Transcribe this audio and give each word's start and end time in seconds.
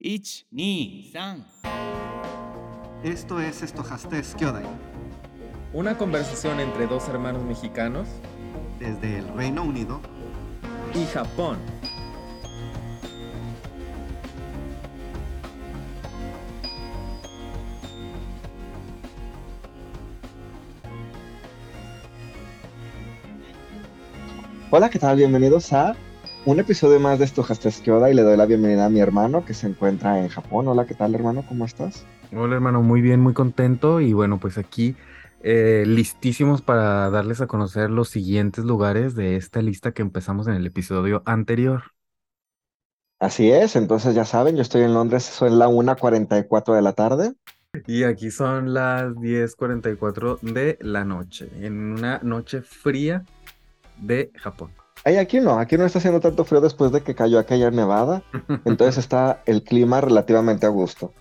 1、2、3 0.00 1.44
Esto 3.04 3.38
es 3.38 3.62
Estojastes 3.62 4.34
Kyodai, 4.34 4.64
Una 5.74 5.98
conversación 5.98 6.58
entre 6.58 6.86
dos 6.86 7.06
hermanos 7.08 7.44
mexicanos 7.44 8.08
desde 8.78 9.18
el 9.18 9.28
Reino 9.34 9.62
Unido. 9.62 10.00
y 10.94 11.04
Japón. 11.04 11.58
Hola, 24.70 24.88
¿qué 24.88 24.98
tal? 24.98 25.16
Bienvenidos 25.16 25.72
a 25.74 25.94
un 26.46 26.58
episodio 26.58 26.98
más 27.00 27.18
de 27.18 27.26
Estojastes 27.26 27.80
Kyoda 27.80 28.10
y 28.10 28.14
le 28.14 28.22
doy 28.22 28.36
la 28.36 28.46
bienvenida 28.46 28.86
a 28.86 28.88
mi 28.88 29.00
hermano 29.00 29.44
que 29.44 29.54
se 29.54 29.66
encuentra 29.66 30.18
en 30.20 30.28
Japón. 30.28 30.68
Hola, 30.68 30.86
¿qué 30.86 30.94
tal, 30.94 31.14
hermano? 31.14 31.44
¿Cómo 31.46 31.64
estás? 31.64 32.06
Hola 32.34 32.54
hermano, 32.54 32.82
muy 32.82 33.00
bien, 33.00 33.20
muy 33.20 33.34
contento 33.34 34.00
y 34.00 34.12
bueno, 34.12 34.38
pues 34.38 34.56
aquí 34.56 34.96
eh, 35.42 35.84
listísimos 35.86 36.62
para 36.62 37.10
darles 37.10 37.40
a 37.40 37.46
conocer 37.46 37.90
los 37.90 38.08
siguientes 38.08 38.64
lugares 38.64 39.14
de 39.14 39.36
esta 39.36 39.60
lista 39.60 39.92
que 39.92 40.02
empezamos 40.02 40.46
en 40.46 40.54
el 40.54 40.66
episodio 40.66 41.22
anterior. 41.26 41.82
Así 43.18 43.50
es, 43.50 43.76
entonces 43.76 44.14
ya 44.14 44.24
saben, 44.24 44.56
yo 44.56 44.62
estoy 44.62 44.82
en 44.82 44.94
Londres, 44.94 45.24
son 45.24 45.58
la 45.58 45.68
1.44 45.68 46.74
de 46.74 46.82
la 46.82 46.94
tarde. 46.94 47.34
Y 47.86 48.02
aquí 48.02 48.32
son 48.32 48.74
las 48.74 49.14
10:44 49.14 50.40
de 50.40 50.76
la 50.80 51.04
noche, 51.04 51.48
en 51.60 51.92
una 51.92 52.18
noche 52.22 52.62
fría 52.62 53.24
de 53.98 54.32
Japón. 54.34 54.72
Aquí 55.04 55.40
no, 55.40 55.58
aquí 55.58 55.78
no 55.78 55.86
está 55.86 55.98
haciendo 55.98 56.20
tanto 56.20 56.44
frío 56.44 56.60
después 56.60 56.92
de 56.92 57.00
que 57.00 57.14
cayó 57.14 57.38
aquella 57.38 57.70
nevada, 57.70 58.22
entonces 58.66 58.98
está 58.98 59.42
el 59.46 59.62
clima 59.62 60.00
relativamente 60.00 60.66
a 60.66 60.68
gusto. 60.68 61.12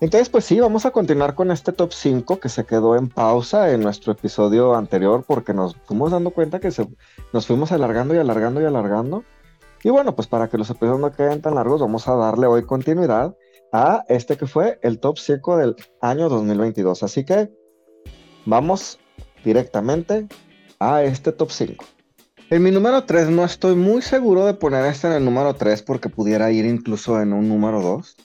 Entonces, 0.00 0.28
pues 0.28 0.44
sí, 0.44 0.60
vamos 0.60 0.86
a 0.86 0.90
continuar 0.90 1.34
con 1.34 1.50
este 1.50 1.72
top 1.72 1.92
5 1.92 2.38
que 2.38 2.48
se 2.48 2.64
quedó 2.64 2.96
en 2.96 3.08
pausa 3.08 3.72
en 3.72 3.80
nuestro 3.80 4.12
episodio 4.12 4.74
anterior 4.74 5.24
porque 5.26 5.54
nos 5.54 5.76
fuimos 5.84 6.10
dando 6.10 6.30
cuenta 6.30 6.60
que 6.60 6.70
se, 6.70 6.86
nos 7.32 7.46
fuimos 7.46 7.72
alargando 7.72 8.14
y 8.14 8.18
alargando 8.18 8.60
y 8.60 8.64
alargando. 8.64 9.24
Y 9.82 9.90
bueno, 9.90 10.14
pues 10.14 10.28
para 10.28 10.48
que 10.48 10.58
los 10.58 10.70
episodios 10.70 11.00
no 11.00 11.12
queden 11.12 11.42
tan 11.42 11.54
largos, 11.54 11.80
vamos 11.80 12.08
a 12.08 12.14
darle 12.16 12.46
hoy 12.46 12.64
continuidad 12.64 13.36
a 13.72 14.04
este 14.08 14.36
que 14.36 14.46
fue 14.46 14.78
el 14.82 14.98
top 14.98 15.18
5 15.18 15.56
del 15.56 15.76
año 16.00 16.28
2022. 16.28 17.02
Así 17.02 17.24
que 17.24 17.50
vamos 18.46 18.98
directamente 19.44 20.28
a 20.80 21.02
este 21.02 21.32
top 21.32 21.50
5. 21.50 21.84
En 22.50 22.62
mi 22.62 22.70
número 22.70 23.04
3 23.04 23.30
no 23.30 23.44
estoy 23.44 23.74
muy 23.74 24.02
seguro 24.02 24.44
de 24.44 24.54
poner 24.54 24.84
este 24.84 25.06
en 25.06 25.14
el 25.14 25.24
número 25.24 25.54
3 25.54 25.82
porque 25.82 26.10
pudiera 26.10 26.50
ir 26.50 26.66
incluso 26.66 27.20
en 27.20 27.32
un 27.32 27.48
número 27.48 27.80
2. 27.80 28.16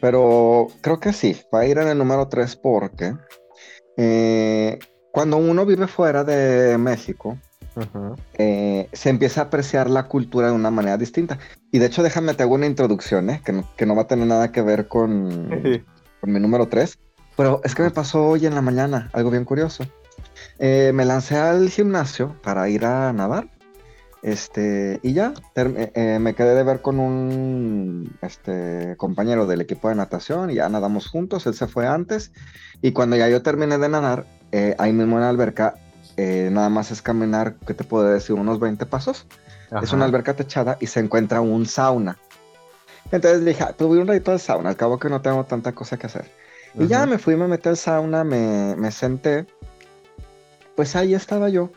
Pero 0.00 0.68
creo 0.80 0.98
que 0.98 1.12
sí, 1.12 1.36
va 1.54 1.60
a 1.60 1.66
ir 1.66 1.78
en 1.78 1.88
el 1.88 1.98
número 1.98 2.28
3 2.28 2.56
porque 2.56 3.14
eh, 3.96 4.78
cuando 5.12 5.36
uno 5.36 5.66
vive 5.66 5.86
fuera 5.86 6.24
de 6.24 6.78
México, 6.78 7.38
eh, 8.38 8.88
se 8.92 9.10
empieza 9.10 9.42
a 9.42 9.44
apreciar 9.44 9.90
la 9.90 10.08
cultura 10.08 10.48
de 10.48 10.54
una 10.54 10.70
manera 10.70 10.96
distinta. 10.96 11.38
Y 11.70 11.78
de 11.78 11.86
hecho, 11.86 12.02
déjame 12.02 12.34
te 12.34 12.42
hago 12.42 12.54
una 12.54 12.66
introducción, 12.66 13.28
¿eh? 13.30 13.42
que, 13.44 13.52
no, 13.52 13.68
que 13.76 13.84
no 13.86 13.94
va 13.94 14.02
a 14.02 14.08
tener 14.08 14.26
nada 14.26 14.52
que 14.52 14.62
ver 14.62 14.88
con, 14.88 15.50
con 16.20 16.32
mi 16.32 16.40
número 16.40 16.66
3. 16.68 16.98
Pero 17.36 17.60
es 17.62 17.74
que 17.74 17.82
me 17.82 17.90
pasó 17.90 18.26
hoy 18.26 18.46
en 18.46 18.54
la 18.54 18.62
mañana 18.62 19.10
algo 19.12 19.30
bien 19.30 19.44
curioso. 19.44 19.84
Eh, 20.58 20.92
me 20.94 21.04
lancé 21.04 21.36
al 21.36 21.68
gimnasio 21.70 22.36
para 22.42 22.68
ir 22.68 22.84
a 22.84 23.12
nadar. 23.12 23.48
Este, 24.22 25.00
y 25.02 25.12
ya, 25.12 25.34
eh, 25.54 25.92
eh, 25.94 26.18
me 26.18 26.34
quedé 26.34 26.54
de 26.54 26.62
ver 26.62 26.80
con 26.80 26.98
un 26.98 28.16
este, 28.22 28.96
compañero 28.96 29.46
del 29.46 29.60
equipo 29.60 29.90
de 29.90 29.96
natación 29.96 30.50
y 30.50 30.54
ya 30.54 30.68
nadamos 30.70 31.08
juntos, 31.08 31.46
él 31.46 31.52
se 31.52 31.66
fue 31.66 31.86
antes 31.86 32.32
y 32.80 32.92
cuando 32.92 33.16
ya 33.16 33.28
yo 33.28 33.42
terminé 33.42 33.76
de 33.76 33.88
nadar, 33.88 34.24
eh, 34.52 34.76
ahí 34.78 34.92
mismo 34.92 35.16
en 35.16 35.22
la 35.22 35.30
alberca, 35.30 35.74
eh, 36.16 36.48
nada 36.52 36.68
más 36.68 36.90
es 36.90 37.02
caminar, 37.02 37.56
¿qué 37.66 37.74
te 37.74 37.82
puedo 37.82 38.04
decir? 38.04 38.36
Unos 38.36 38.60
20 38.60 38.86
pasos. 38.86 39.26
Es 39.82 39.92
una 39.92 40.04
alberca 40.04 40.34
techada 40.34 40.76
y 40.80 40.86
se 40.86 41.00
encuentra 41.00 41.40
un 41.40 41.66
sauna. 41.66 42.18
Entonces 43.10 43.44
dije, 43.44 43.64
ah, 43.64 43.74
pues 43.76 43.88
voy 43.88 43.98
un 43.98 44.06
ratito 44.06 44.30
al 44.30 44.38
sauna, 44.38 44.68
al 44.68 44.76
cabo 44.76 44.98
que 44.98 45.08
no 45.08 45.20
tengo 45.20 45.42
tanta 45.44 45.72
cosa 45.72 45.96
que 45.96 46.06
hacer. 46.06 46.30
Y 46.78 46.86
ya 46.86 47.06
me 47.06 47.18
fui, 47.18 47.34
me 47.34 47.48
metí 47.48 47.68
al 47.68 47.76
sauna, 47.76 48.22
me, 48.22 48.76
me 48.76 48.92
senté. 48.92 49.46
Pues 50.76 50.96
ahí 50.96 51.14
estaba 51.14 51.48
yo. 51.48 51.70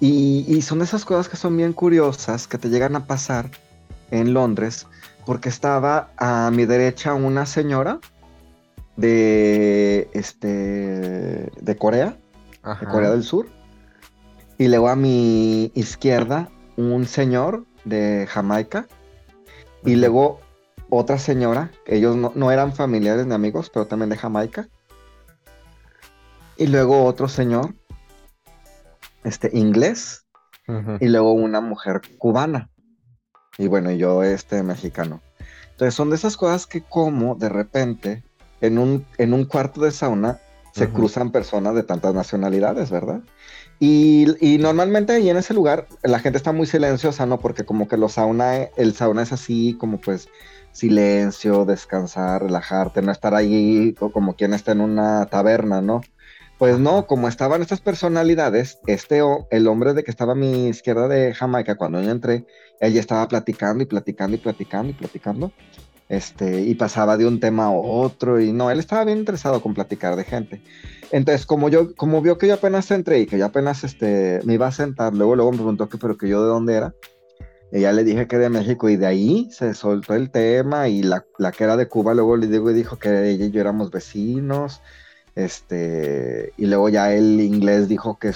Y, 0.00 0.44
y 0.48 0.62
son 0.62 0.82
esas 0.82 1.04
cosas 1.04 1.28
que 1.28 1.36
son 1.36 1.56
bien 1.56 1.72
curiosas, 1.72 2.46
que 2.46 2.58
te 2.58 2.68
llegan 2.68 2.96
a 2.96 3.06
pasar 3.06 3.50
en 4.10 4.34
Londres, 4.34 4.86
porque 5.24 5.48
estaba 5.48 6.10
a 6.16 6.50
mi 6.52 6.66
derecha 6.66 7.14
una 7.14 7.46
señora 7.46 7.98
de, 8.96 10.08
este, 10.12 10.48
de 11.60 11.76
Corea, 11.78 12.16
de 12.80 12.86
Corea 12.86 13.10
del 13.10 13.22
Sur. 13.22 13.48
Y 14.58 14.68
luego 14.68 14.88
a 14.88 14.96
mi 14.96 15.70
izquierda 15.74 16.48
un 16.76 17.06
señor 17.06 17.64
de 17.84 18.26
Jamaica. 18.28 18.86
Y 19.84 19.96
luego 19.96 20.40
otra 20.88 21.18
señora, 21.18 21.70
ellos 21.86 22.16
no, 22.16 22.32
no 22.34 22.50
eran 22.50 22.74
familiares 22.74 23.26
ni 23.26 23.34
amigos, 23.34 23.70
pero 23.70 23.86
también 23.86 24.10
de 24.10 24.16
Jamaica. 24.16 24.68
Y 26.56 26.66
luego 26.68 27.04
otro 27.04 27.28
señor, 27.28 27.74
este, 29.26 29.50
inglés. 29.52 30.22
Y 31.00 31.08
luego 31.08 31.32
una 31.32 31.60
mujer 31.60 32.00
cubana. 32.18 32.70
Y 33.58 33.68
bueno, 33.68 33.90
yo 33.92 34.22
este 34.22 34.62
mexicano. 34.62 35.20
Entonces 35.72 35.94
son 35.94 36.10
de 36.10 36.16
esas 36.16 36.36
cosas 36.36 36.66
que 36.66 36.82
como 36.82 37.34
de 37.34 37.48
repente 37.48 38.24
en 38.60 38.78
un, 38.78 39.04
en 39.18 39.32
un 39.34 39.44
cuarto 39.44 39.80
de 39.82 39.90
sauna 39.92 40.38
se 40.72 40.86
cruzan 40.94 41.30
personas 41.32 41.74
de 41.74 41.82
tantas 41.82 42.14
nacionalidades, 42.14 42.90
¿verdad? 42.90 43.20
Y, 43.78 44.26
y 44.40 44.58
normalmente 44.58 45.12
ahí 45.14 45.28
en 45.30 45.36
ese 45.36 45.54
lugar 45.54 45.86
la 46.02 46.18
gente 46.18 46.36
está 46.38 46.52
muy 46.52 46.66
silenciosa, 46.66 47.26
¿no? 47.26 47.38
Porque 47.38 47.64
como 47.64 47.88
que 47.88 47.96
los 47.96 48.12
sauna, 48.12 48.56
el 48.56 48.94
sauna 48.94 49.22
es 49.22 49.32
así 49.32 49.76
como 49.78 49.98
pues 50.00 50.28
silencio, 50.72 51.64
descansar, 51.64 52.42
relajarte, 52.42 53.02
no 53.02 53.12
estar 53.12 53.34
ahí 53.34 53.94
co- 53.94 54.12
como 54.12 54.34
quien 54.36 54.52
está 54.54 54.72
en 54.72 54.80
una 54.82 55.26
taberna, 55.26 55.80
¿no? 55.80 56.00
Pues 56.58 56.78
no, 56.78 57.06
como 57.06 57.28
estaban 57.28 57.60
estas 57.60 57.82
personalidades, 57.82 58.78
este, 58.86 59.20
el 59.50 59.66
hombre 59.68 59.92
de 59.92 60.04
que 60.04 60.10
estaba 60.10 60.32
a 60.32 60.36
mi 60.36 60.68
izquierda 60.68 61.06
de 61.06 61.34
Jamaica, 61.34 61.74
cuando 61.74 62.00
yo 62.00 62.10
entré, 62.10 62.46
él 62.80 62.94
ya 62.94 63.00
estaba 63.00 63.28
platicando 63.28 63.82
y 63.82 63.86
platicando 63.86 64.36
y 64.36 64.38
platicando 64.38 64.90
y 64.90 64.94
platicando, 64.94 65.52
este, 66.08 66.62
y 66.62 66.74
pasaba 66.74 67.18
de 67.18 67.26
un 67.26 67.40
tema 67.40 67.66
a 67.66 67.70
otro, 67.70 68.40
y 68.40 68.52
no, 68.52 68.70
él 68.70 68.78
estaba 68.78 69.04
bien 69.04 69.18
interesado 69.18 69.60
con 69.60 69.74
platicar 69.74 70.16
de 70.16 70.24
gente. 70.24 70.62
Entonces, 71.12 71.44
como 71.44 71.68
yo, 71.68 71.94
como 71.94 72.22
vio 72.22 72.38
que 72.38 72.48
yo 72.48 72.54
apenas 72.54 72.90
entré 72.90 73.20
y 73.20 73.26
que 73.26 73.36
yo 73.36 73.44
apenas, 73.44 73.84
este, 73.84 74.40
me 74.44 74.54
iba 74.54 74.66
a 74.66 74.72
sentar, 74.72 75.12
luego, 75.14 75.36
luego 75.36 75.50
me 75.52 75.58
preguntó 75.58 75.90
que, 75.90 75.98
pero 75.98 76.16
que 76.16 76.28
yo 76.28 76.40
de 76.40 76.48
dónde 76.48 76.72
era, 76.72 76.94
y 77.70 77.80
ya 77.80 77.92
le 77.92 78.02
dije 78.02 78.28
que 78.28 78.38
de 78.38 78.48
México, 78.48 78.88
y 78.88 78.96
de 78.96 79.06
ahí 79.06 79.48
se 79.50 79.74
soltó 79.74 80.14
el 80.14 80.30
tema, 80.30 80.88
y 80.88 81.02
la, 81.02 81.26
la 81.36 81.52
que 81.52 81.64
era 81.64 81.76
de 81.76 81.86
Cuba, 81.86 82.14
luego 82.14 82.38
le 82.38 82.46
digo 82.46 82.70
y 82.70 82.74
dijo 82.74 82.98
que 82.98 83.28
ella 83.28 83.44
y 83.44 83.50
yo 83.50 83.60
éramos 83.60 83.90
vecinos, 83.90 84.80
este, 85.36 86.54
y 86.56 86.66
luego 86.66 86.88
ya 86.88 87.12
el 87.12 87.40
inglés 87.40 87.88
dijo 87.88 88.18
que, 88.18 88.32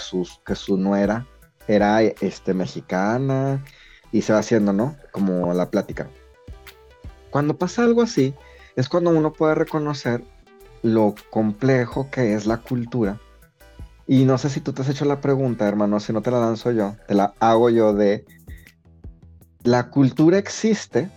que 0.47 0.55
su 0.55 0.77
nuera 0.77 1.27
era 1.67 2.03
este, 2.03 2.55
mexicana 2.55 3.65
y 4.13 4.23
se 4.23 4.33
va 4.33 4.41
haciendo, 4.41 4.73
¿no? 4.73 4.97
Como 5.11 5.53
la 5.55 5.71
plática. 5.71 6.09
Cuando 7.31 7.57
pasa 7.57 7.85
algo 7.85 8.03
así, 8.03 8.35
es 8.77 8.89
cuando 8.89 9.11
uno 9.11 9.33
puede 9.33 9.55
reconocer 9.55 10.23
lo 10.83 11.15
complejo 11.31 12.11
que 12.11 12.35
es 12.35 12.47
la 12.47 12.59
cultura. 12.59 13.19
Y 14.07 14.25
no 14.25 14.37
sé 14.39 14.51
si 14.51 14.61
tú 14.61 14.73
te 14.73 14.83
has 14.83 14.89
hecho 14.89 15.05
la 15.05 15.21
pregunta, 15.21 15.67
hermano, 15.69 16.01
si 16.01 16.13
no 16.13 16.21
te 16.21 16.31
la 16.31 16.41
lanzo 16.41 16.73
yo, 16.73 16.97
te 17.07 17.15
la 17.15 17.33
hago 17.39 17.71
yo 17.71 17.95
de, 17.95 18.27
¿la 19.63 19.89
cultura 19.89 20.37
existe? 20.37 21.09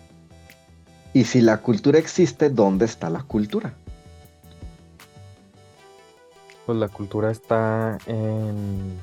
Y 1.12 1.26
si 1.26 1.42
la 1.42 1.58
cultura 1.58 2.00
existe, 2.00 2.50
¿dónde 2.50 2.86
está 2.86 3.10
la 3.10 3.24
cultura? 3.24 3.74
Pues 6.66 6.78
la 6.78 6.88
cultura 6.88 7.32
está 7.32 7.98
en 8.06 8.98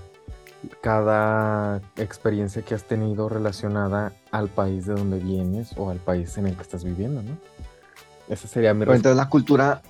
cada 0.81 1.81
experiencia 1.97 2.63
que 2.63 2.75
has 2.75 2.85
tenido 2.85 3.29
relacionada 3.29 4.13
al 4.31 4.49
país 4.49 4.87
de 4.87 4.95
donde 4.95 5.19
vienes 5.19 5.75
o 5.77 5.91
al 5.91 5.99
país 5.99 6.37
en 6.39 6.47
el 6.47 6.57
que 6.57 6.63
estás 6.63 6.85
viviendo, 6.85 7.23
¿no? 7.23 7.37
Esa 8.29 8.47
sería 8.47 8.75
mi 8.75 8.83
entonces 8.83 9.17
la 9.17 9.29
cultura, 9.29 9.83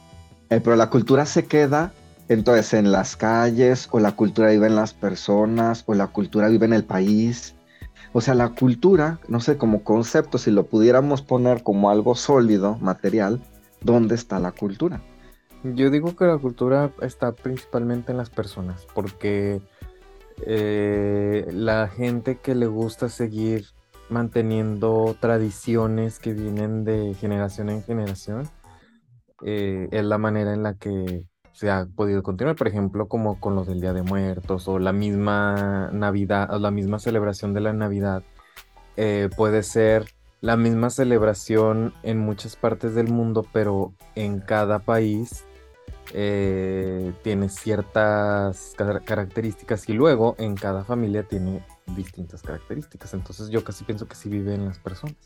eh, 0.48 0.60
pero 0.62 0.76
la 0.76 0.88
cultura 0.88 1.26
se 1.26 1.44
queda 1.44 1.92
entonces 2.28 2.74
en 2.74 2.92
las 2.92 3.16
calles, 3.16 3.88
o 3.90 3.98
la 3.98 4.12
cultura 4.12 4.50
vive 4.50 4.68
en 4.68 4.76
las 4.76 4.94
personas, 4.94 5.82
o 5.86 5.94
la 5.94 6.06
cultura 6.06 6.48
vive 6.48 6.64
en 6.64 6.72
el 6.72 6.84
país. 6.84 7.56
O 8.12 8.20
sea, 8.20 8.34
la 8.34 8.50
cultura, 8.50 9.18
no 9.26 9.40
sé, 9.40 9.56
como 9.56 9.82
concepto, 9.82 10.38
si 10.38 10.52
lo 10.52 10.64
pudiéramos 10.66 11.22
poner 11.22 11.64
como 11.64 11.90
algo 11.90 12.14
sólido, 12.14 12.78
material, 12.80 13.40
¿dónde 13.80 14.14
está 14.14 14.38
la 14.38 14.52
cultura? 14.52 15.00
Yo 15.62 15.90
digo 15.90 16.16
que 16.16 16.24
la 16.24 16.38
cultura 16.38 16.90
está 17.02 17.32
principalmente 17.32 18.12
en 18.12 18.18
las 18.18 18.30
personas, 18.30 18.86
porque 18.94 19.60
eh, 20.46 21.46
la 21.52 21.88
gente 21.88 22.38
que 22.38 22.54
le 22.54 22.66
gusta 22.66 23.10
seguir 23.10 23.66
manteniendo 24.08 25.14
tradiciones 25.20 26.18
que 26.18 26.32
vienen 26.32 26.84
de 26.84 27.12
generación 27.14 27.68
en 27.68 27.82
generación, 27.82 28.48
eh, 29.42 29.88
es 29.90 30.04
la 30.04 30.16
manera 30.16 30.54
en 30.54 30.62
la 30.62 30.74
que 30.74 31.26
se 31.52 31.70
ha 31.70 31.86
podido 31.94 32.22
continuar, 32.22 32.56
por 32.56 32.68
ejemplo, 32.68 33.06
como 33.06 33.38
con 33.38 33.54
los 33.54 33.66
del 33.66 33.82
Día 33.82 33.92
de 33.92 34.02
Muertos 34.02 34.66
o 34.66 34.78
la 34.78 34.92
misma 34.92 35.90
Navidad 35.92 36.54
o 36.54 36.58
la 36.58 36.70
misma 36.70 36.98
celebración 36.98 37.52
de 37.52 37.60
la 37.60 37.72
Navidad. 37.74 38.22
eh, 38.96 39.28
puede 39.36 39.62
ser 39.62 40.06
la 40.40 40.56
misma 40.56 40.90
celebración 40.90 41.94
en 42.02 42.18
muchas 42.18 42.56
partes 42.56 42.94
del 42.94 43.08
mundo, 43.08 43.46
pero 43.52 43.94
en 44.14 44.40
cada 44.40 44.78
país 44.80 45.44
eh, 46.12 47.12
tiene 47.22 47.48
ciertas 47.48 48.74
car- 48.76 49.04
características 49.04 49.88
y 49.88 49.92
luego 49.92 50.34
en 50.38 50.54
cada 50.54 50.84
familia 50.84 51.22
tiene 51.22 51.64
distintas 51.96 52.42
características. 52.42 53.14
Entonces 53.14 53.48
yo 53.50 53.62
casi 53.64 53.84
pienso 53.84 54.06
que 54.06 54.14
sí 54.16 54.28
viven 54.28 54.66
las 54.66 54.78
personas. 54.78 55.16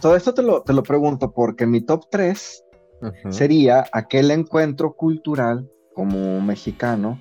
Todo 0.00 0.16
esto 0.16 0.34
te 0.34 0.42
lo, 0.42 0.62
te 0.62 0.72
lo 0.74 0.82
pregunto 0.82 1.32
porque 1.32 1.66
mi 1.66 1.80
top 1.80 2.04
3 2.10 2.64
Ujú. 3.00 3.32
sería 3.32 3.86
aquel 3.92 4.30
encuentro 4.30 4.92
cultural 4.92 5.70
como 5.94 6.40
mexicano, 6.40 7.18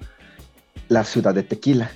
la 0.89 1.03
ciudad 1.03 1.33
de 1.33 1.43
Tequila. 1.43 1.89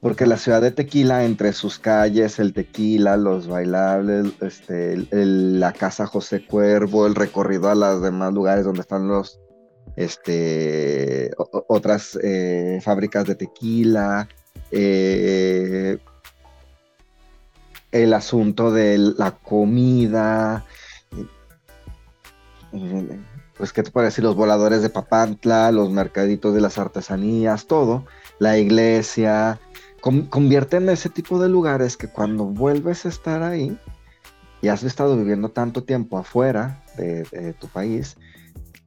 Porque 0.00 0.26
la 0.26 0.36
ciudad 0.36 0.62
de 0.62 0.70
Tequila, 0.70 1.24
entre 1.24 1.52
sus 1.52 1.78
calles, 1.78 2.38
el 2.38 2.52
tequila, 2.52 3.16
los 3.16 3.48
bailables, 3.48 4.32
este, 4.40 5.08
la 5.10 5.72
casa 5.72 6.06
José 6.06 6.46
Cuervo, 6.46 7.06
el 7.06 7.16
recorrido 7.16 7.68
a 7.68 7.74
los 7.74 8.02
demás 8.02 8.32
lugares 8.32 8.64
donde 8.64 8.82
están 8.82 9.08
los, 9.08 9.40
este, 9.96 11.32
otras 11.36 12.16
eh, 12.22 12.78
fábricas 12.80 13.26
de 13.26 13.34
tequila, 13.34 14.28
eh, 14.70 15.98
el 17.90 18.14
asunto 18.14 18.70
de 18.70 18.98
la 18.98 19.32
comida, 19.32 20.64
pues, 23.58 23.72
¿qué 23.72 23.82
te 23.82 23.90
puedo 23.90 24.04
decir? 24.04 24.22
Los 24.22 24.36
voladores 24.36 24.82
de 24.82 24.90
Papantla, 24.90 25.72
los 25.72 25.90
mercaditos 25.90 26.54
de 26.54 26.60
las 26.60 26.78
artesanías, 26.78 27.66
todo, 27.66 28.06
la 28.38 28.56
iglesia, 28.58 29.58
convierten 30.00 30.88
ese 30.88 31.08
tipo 31.08 31.38
de 31.40 31.48
lugares 31.48 31.96
que 31.96 32.08
cuando 32.08 32.44
vuelves 32.44 33.04
a 33.04 33.08
estar 33.08 33.42
ahí 33.42 33.76
y 34.62 34.68
has 34.68 34.82
estado 34.82 35.16
viviendo 35.16 35.50
tanto 35.50 35.84
tiempo 35.84 36.18
afuera 36.18 36.82
de, 36.96 37.22
de 37.24 37.52
tu 37.54 37.68
país, 37.68 38.16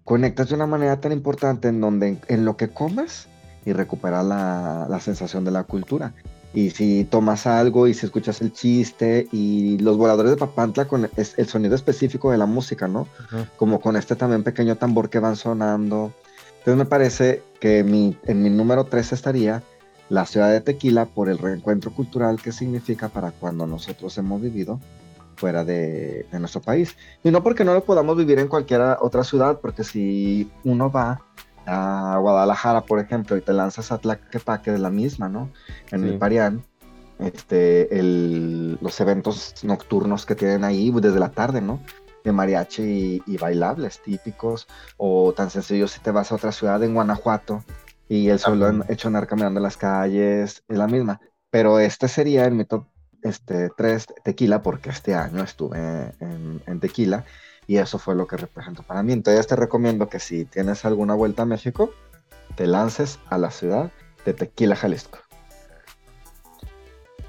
conectas 0.03 0.49
de 0.49 0.55
una 0.55 0.67
manera 0.67 0.99
tan 0.99 1.11
importante 1.11 1.67
en 1.69 1.79
donde 1.81 2.07
en, 2.09 2.21
en 2.27 2.45
lo 2.45 2.57
que 2.57 2.69
comes 2.69 3.27
y 3.65 3.73
recuperas 3.73 4.25
la, 4.25 4.87
la 4.89 4.99
sensación 4.99 5.45
de 5.45 5.51
la 5.51 5.63
cultura. 5.63 6.13
Y 6.53 6.71
si 6.71 7.05
tomas 7.05 7.47
algo 7.47 7.87
y 7.87 7.93
si 7.93 8.05
escuchas 8.05 8.41
el 8.41 8.51
chiste 8.51 9.27
y 9.31 9.77
los 9.77 9.95
voladores 9.97 10.31
de 10.31 10.37
Papantla 10.37 10.85
con 10.85 11.09
es- 11.15 11.37
el 11.37 11.47
sonido 11.47 11.75
específico 11.75 12.31
de 12.31 12.37
la 12.37 12.45
música, 12.45 12.89
¿no? 12.89 13.07
Como 13.55 13.79
con 13.79 13.95
este 13.95 14.17
también 14.17 14.43
pequeño 14.43 14.75
tambor 14.75 15.09
que 15.09 15.19
van 15.19 15.37
sonando. 15.37 16.11
Entonces 16.57 16.75
me 16.75 16.85
parece 16.85 17.41
que 17.61 17.85
mi, 17.85 18.17
en 18.25 18.43
mi 18.43 18.49
número 18.49 18.83
3 18.83 19.13
estaría 19.13 19.63
la 20.11 20.25
ciudad 20.25 20.51
de 20.51 20.59
Tequila 20.59 21.05
por 21.05 21.29
el 21.29 21.37
reencuentro 21.37 21.91
cultural 21.91 22.41
que 22.41 22.51
significa 22.51 23.07
para 23.07 23.31
cuando 23.31 23.65
nosotros 23.65 24.17
hemos 24.17 24.41
vivido 24.41 24.77
fuera 25.37 25.63
de, 25.63 26.25
de 26.29 26.39
nuestro 26.39 26.61
país. 26.61 26.97
Y 27.23 27.31
no 27.31 27.41
porque 27.41 27.63
no 27.63 27.73
lo 27.73 27.83
podamos 27.85 28.17
vivir 28.17 28.37
en 28.39 28.49
cualquier 28.49 28.81
otra 28.99 29.23
ciudad, 29.23 29.59
porque 29.61 29.85
si 29.85 30.51
uno 30.65 30.91
va 30.91 31.21
a 31.65 32.17
Guadalajara, 32.19 32.81
por 32.81 32.99
ejemplo, 32.99 33.37
y 33.37 33.41
te 33.41 33.53
lanzas 33.53 33.91
a 33.93 33.99
Tlaquepaque 33.99 34.71
de 34.71 34.79
la 34.79 34.89
misma, 34.89 35.29
¿no? 35.29 35.49
En 35.91 36.01
Sí. 36.01 36.09
el 36.09 36.17
Parián, 36.17 36.61
este, 37.19 37.97
el- 37.97 38.77
los 38.81 38.99
eventos 38.99 39.53
nocturnos 39.63 40.25
que 40.25 40.35
tienen 40.35 40.63
ahí 40.65 40.91
desde 40.91 41.19
la 41.19 41.29
tarde, 41.31 41.61
¿no? 41.61 41.79
de 42.23 42.31
mariachi 42.31 42.83
y, 42.83 43.23
y 43.33 43.37
bailables 43.37 43.99
típicos, 44.03 44.67
o 44.97 45.33
tan 45.33 45.49
sencillo 45.49 45.87
si 45.87 45.99
te 46.01 46.11
vas 46.11 46.31
a 46.31 46.35
otra 46.35 46.51
ciudad 46.51 46.83
en 46.83 46.93
Guanajuato 46.93 47.63
y 48.11 48.27
el 48.27 48.39
sol 48.39 48.59
lo 48.59 48.65
han 48.65 48.83
hecho 48.89 49.07
andar 49.07 49.25
caminando 49.25 49.59
en 49.59 49.63
las 49.63 49.77
calles, 49.77 50.65
es 50.67 50.77
la 50.77 50.85
misma. 50.85 51.21
Pero 51.49 51.79
este 51.79 52.09
sería 52.09 52.43
en 52.43 52.57
mi 52.57 52.65
top 52.65 52.87
este, 53.21 53.69
3 53.69 54.05
tequila, 54.25 54.61
porque 54.61 54.89
este 54.89 55.15
año 55.15 55.41
estuve 55.41 55.79
en, 56.19 56.61
en 56.65 56.79
tequila 56.81 57.23
y 57.67 57.77
eso 57.77 57.99
fue 57.99 58.13
lo 58.15 58.27
que 58.27 58.35
representó 58.35 58.83
para 58.83 59.01
mí. 59.01 59.13
Entonces 59.13 59.47
te 59.47 59.55
recomiendo 59.55 60.09
que 60.09 60.19
si 60.19 60.43
tienes 60.43 60.83
alguna 60.83 61.13
vuelta 61.13 61.43
a 61.43 61.45
México, 61.45 61.93
te 62.57 62.67
lances 62.67 63.17
a 63.29 63.37
la 63.37 63.49
ciudad 63.49 63.91
de 64.25 64.33
Tequila, 64.33 64.75
Jalisco. 64.75 65.20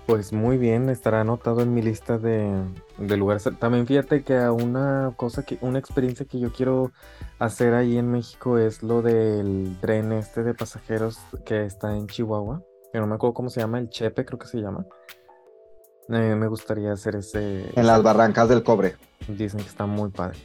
Pues 0.07 0.33
muy 0.33 0.59
bien, 0.59 0.89
estará 0.89 1.21
anotado 1.21 1.61
en 1.61 1.73
mi 1.73 1.81
lista 1.81 2.19
de, 2.19 2.51
de 2.99 3.17
lugares. 3.17 3.49
También 3.59 3.87
fíjate 3.87 4.25
que 4.25 4.37
a 4.37 4.51
una 4.53 5.13
cosa 5.17 5.45
que, 5.45 5.59
una 5.61 5.79
experiencia 5.79 6.27
que 6.27 6.41
yo 6.41 6.53
quiero 6.53 6.91
hacer 7.39 7.75
ahí 7.75 7.97
en 7.97 8.11
México 8.11 8.59
es 8.59 8.83
lo 8.83 9.01
del 9.01 9.77
tren 9.81 10.13
este 10.13 10.43
de 10.43 10.55
pasajeros 10.55 11.19
que 11.47 11.65
está 11.65 11.97
en 11.97 12.09
Chihuahua, 12.09 12.63
que 12.93 12.99
no 12.99 13.07
me 13.07 13.15
acuerdo 13.15 13.35
cómo 13.35 13.49
se 13.49 13.61
llama, 13.61 13.79
el 13.79 13.91
Chepe 13.91 14.25
creo 14.25 14.39
que 14.39 14.49
se 14.49 14.59
llama. 14.59 14.85
Eh, 16.09 16.35
me 16.35 16.49
gustaría 16.49 16.93
hacer 16.93 17.17
ese, 17.17 17.71
En 17.75 17.87
las 17.87 18.03
barrancas 18.03 18.49
del 18.49 18.63
cobre. 18.63 18.97
dicen 19.29 19.61
que 19.61 19.69
está 19.69 19.87
muy 19.87 20.11
padre. 20.11 20.39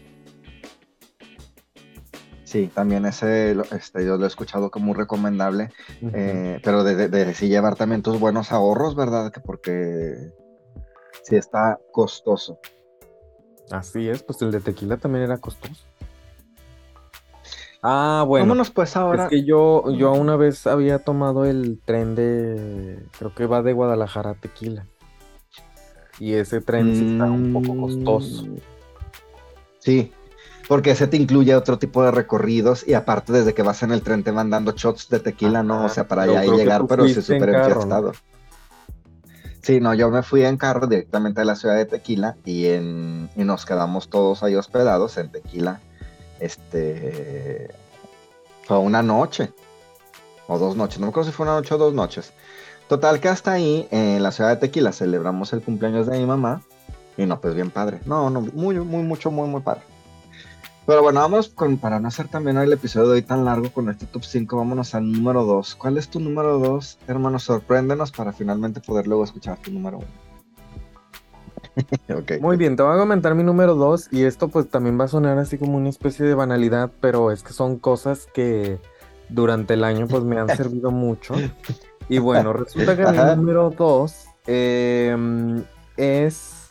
Sí, 2.47 2.71
también 2.73 3.05
ese 3.05 3.57
este, 3.71 4.05
yo 4.05 4.15
lo 4.15 4.23
he 4.23 4.27
escuchado 4.27 4.71
como 4.71 4.85
muy 4.85 4.95
recomendable. 4.95 5.69
Eh, 6.13 6.61
pero 6.63 6.85
de, 6.85 6.95
de, 6.95 7.09
de 7.09 7.33
sí 7.33 7.49
llevar 7.49 7.75
también 7.75 8.01
tus 8.01 8.21
buenos 8.21 8.53
ahorros, 8.53 8.95
¿verdad? 8.95 9.33
Que 9.33 9.41
porque 9.41 10.15
sí 11.23 11.35
está 11.35 11.77
costoso. 11.91 12.57
Así 13.69 14.07
es, 14.07 14.23
pues 14.23 14.41
el 14.41 14.51
de 14.51 14.61
tequila 14.61 14.95
también 14.95 15.25
era 15.25 15.39
costoso. 15.39 15.83
Ah, 17.83 18.23
bueno. 18.25 18.45
Vámonos 18.45 18.71
pues 18.71 18.95
ahora. 18.95 19.25
Es 19.25 19.29
que 19.29 19.43
yo, 19.43 19.91
yo 19.91 20.13
una 20.13 20.37
vez 20.37 20.67
había 20.67 20.99
tomado 20.99 21.43
el 21.43 21.81
tren 21.83 22.15
de, 22.15 23.03
creo 23.19 23.35
que 23.35 23.45
va 23.45 23.61
de 23.61 23.73
Guadalajara 23.73 24.29
a 24.29 24.35
Tequila. 24.35 24.87
Y 26.17 26.31
ese 26.35 26.61
tren 26.61 26.95
sí 26.95 27.11
está 27.11 27.25
un 27.25 27.51
poco 27.51 27.75
costoso. 27.75 28.45
Mm, 28.45 28.55
Sí, 29.79 30.13
porque 30.67 30.91
ese 30.91 31.07
te 31.07 31.17
incluye 31.17 31.55
otro 31.55 31.79
tipo 31.79 32.03
de 32.03 32.11
recorridos 32.11 32.87
y 32.87 32.93
aparte 32.93 33.31
desde 33.31 33.53
que 33.53 33.61
vas 33.61 33.83
en 33.83 33.91
el 33.91 34.01
tren 34.01 34.23
te 34.23 34.31
van 34.31 34.49
dando 34.49 34.73
shots 34.73 35.09
de 35.09 35.19
tequila, 35.19 35.63
¿no? 35.63 35.85
O 35.85 35.89
sea, 35.89 36.07
para 36.07 36.23
allá 36.23 36.43
llegar, 36.43 36.85
pero 36.87 37.07
sí 37.07 37.21
súper 37.21 37.49
enfiestado. 37.49 38.11
Sí, 39.67 39.81
no, 39.81 39.93
yo 39.93 40.09
me 40.09 40.23
fui 40.23 40.45
en 40.45 40.55
carro 40.55 40.87
directamente 40.87 41.41
a 41.41 41.43
la 41.43 41.57
ciudad 41.57 41.75
de 41.75 41.83
Tequila 41.83 42.37
y, 42.45 42.67
en, 42.67 43.29
y 43.35 43.43
nos 43.43 43.65
quedamos 43.65 44.07
todos 44.07 44.41
ahí 44.41 44.55
hospedados 44.55 45.17
en 45.17 45.29
Tequila. 45.29 45.81
Este 46.39 47.75
fue 48.63 48.77
una 48.77 49.03
noche 49.03 49.51
o 50.47 50.57
dos 50.57 50.77
noches, 50.77 50.99
no 50.99 51.07
me 51.07 51.09
acuerdo 51.09 51.31
si 51.31 51.35
fue 51.35 51.45
una 51.45 51.55
noche 51.55 51.73
o 51.73 51.77
dos 51.77 51.93
noches. 51.93 52.31
Total 52.87 53.19
que 53.19 53.27
hasta 53.27 53.51
ahí, 53.51 53.85
en 53.91 54.23
la 54.23 54.31
ciudad 54.31 54.51
de 54.51 54.55
Tequila, 54.55 54.93
celebramos 54.93 55.51
el 55.51 55.61
cumpleaños 55.61 56.07
de 56.07 56.17
mi 56.17 56.25
mamá 56.25 56.61
y 57.17 57.25
no, 57.25 57.41
pues 57.41 57.53
bien 57.53 57.69
padre. 57.69 57.99
No, 58.05 58.29
no, 58.29 58.39
muy, 58.39 58.79
muy, 58.79 59.03
mucho, 59.03 59.31
muy, 59.31 59.49
muy 59.49 59.59
padre. 59.59 59.81
Pero 60.87 61.03
bueno, 61.03 61.19
vamos 61.19 61.49
con, 61.49 61.77
para 61.77 61.99
no 61.99 62.07
hacer 62.07 62.29
también 62.29 62.57
el 62.57 62.71
episodio 62.71 63.09
de 63.09 63.15
hoy 63.15 63.21
tan 63.21 63.43
largo 63.43 63.69
con 63.73 63.89
este 63.89 64.05
top 64.05 64.23
5, 64.23 64.55
vámonos 64.55 64.95
al 64.95 65.11
número 65.11 65.43
2. 65.43 65.75
¿Cuál 65.75 65.97
es 65.97 66.07
tu 66.07 66.21
número 66.21 66.59
2, 66.59 66.99
hermano? 67.07 67.39
Sorpréndenos 67.39 68.13
para 68.13 68.31
finalmente 68.31 68.79
poder 68.79 69.05
luego 69.05 69.25
escuchar 69.25 69.57
tu 69.57 69.69
número 69.69 69.97
1. 69.97 70.07
ok. 72.19 72.31
Muy 72.39 72.55
bien, 72.55 72.77
te 72.77 72.83
voy 72.83 72.95
a 72.95 72.99
comentar 72.99 73.35
mi 73.35 73.43
número 73.43 73.75
dos 73.75 74.07
y 74.11 74.23
esto 74.23 74.47
pues 74.47 74.69
también 74.69 74.97
va 74.97 75.03
a 75.03 75.09
sonar 75.09 75.37
así 75.37 75.57
como 75.57 75.75
una 75.77 75.89
especie 75.89 76.25
de 76.25 76.33
banalidad, 76.33 76.89
pero 77.01 77.31
es 77.31 77.43
que 77.43 77.51
son 77.51 77.77
cosas 77.77 78.27
que 78.33 78.79
durante 79.27 79.73
el 79.73 79.83
año 79.83 80.07
pues 80.07 80.23
me 80.23 80.39
han 80.39 80.47
servido 80.55 80.91
mucho. 80.91 81.35
Y 82.07 82.19
bueno, 82.19 82.53
resulta 82.53 82.95
que 82.95 83.05
mi 83.05 83.35
número 83.35 83.71
dos 83.71 84.25
em, 84.45 85.63
es... 85.97 86.66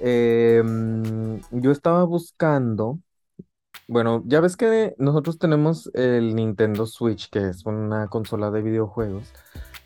em, 0.00 1.40
yo 1.50 1.70
estaba 1.70 2.04
buscando... 2.04 2.98
Bueno, 3.86 4.22
ya 4.26 4.40
ves 4.40 4.56
que 4.56 4.94
nosotros 4.98 5.38
tenemos 5.38 5.90
el 5.94 6.34
Nintendo 6.34 6.86
Switch, 6.86 7.30
que 7.30 7.48
es 7.48 7.64
una 7.64 8.08
consola 8.08 8.50
de 8.50 8.60
videojuegos, 8.60 9.32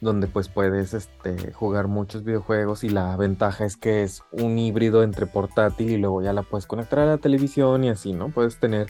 donde 0.01 0.27
pues 0.27 0.49
puedes 0.49 0.93
este, 0.93 1.53
jugar 1.53 1.87
muchos 1.87 2.25
videojuegos 2.25 2.83
y 2.83 2.89
la 2.89 3.17
ventaja 3.17 3.65
es 3.65 3.77
que 3.77 4.03
es 4.03 4.23
un 4.33 4.59
híbrido 4.59 5.05
entre 5.05 5.27
portátil 5.27 5.91
y 5.91 5.99
luego 5.99 6.21
ya 6.21 6.33
la 6.33 6.43
puedes 6.43 6.67
conectar 6.67 6.99
a 6.99 7.07
la 7.07 7.19
televisión 7.19 7.85
y 7.85 7.91
así, 7.91 8.13
¿no? 8.13 8.31
Puedes 8.31 8.59
tener 8.59 8.89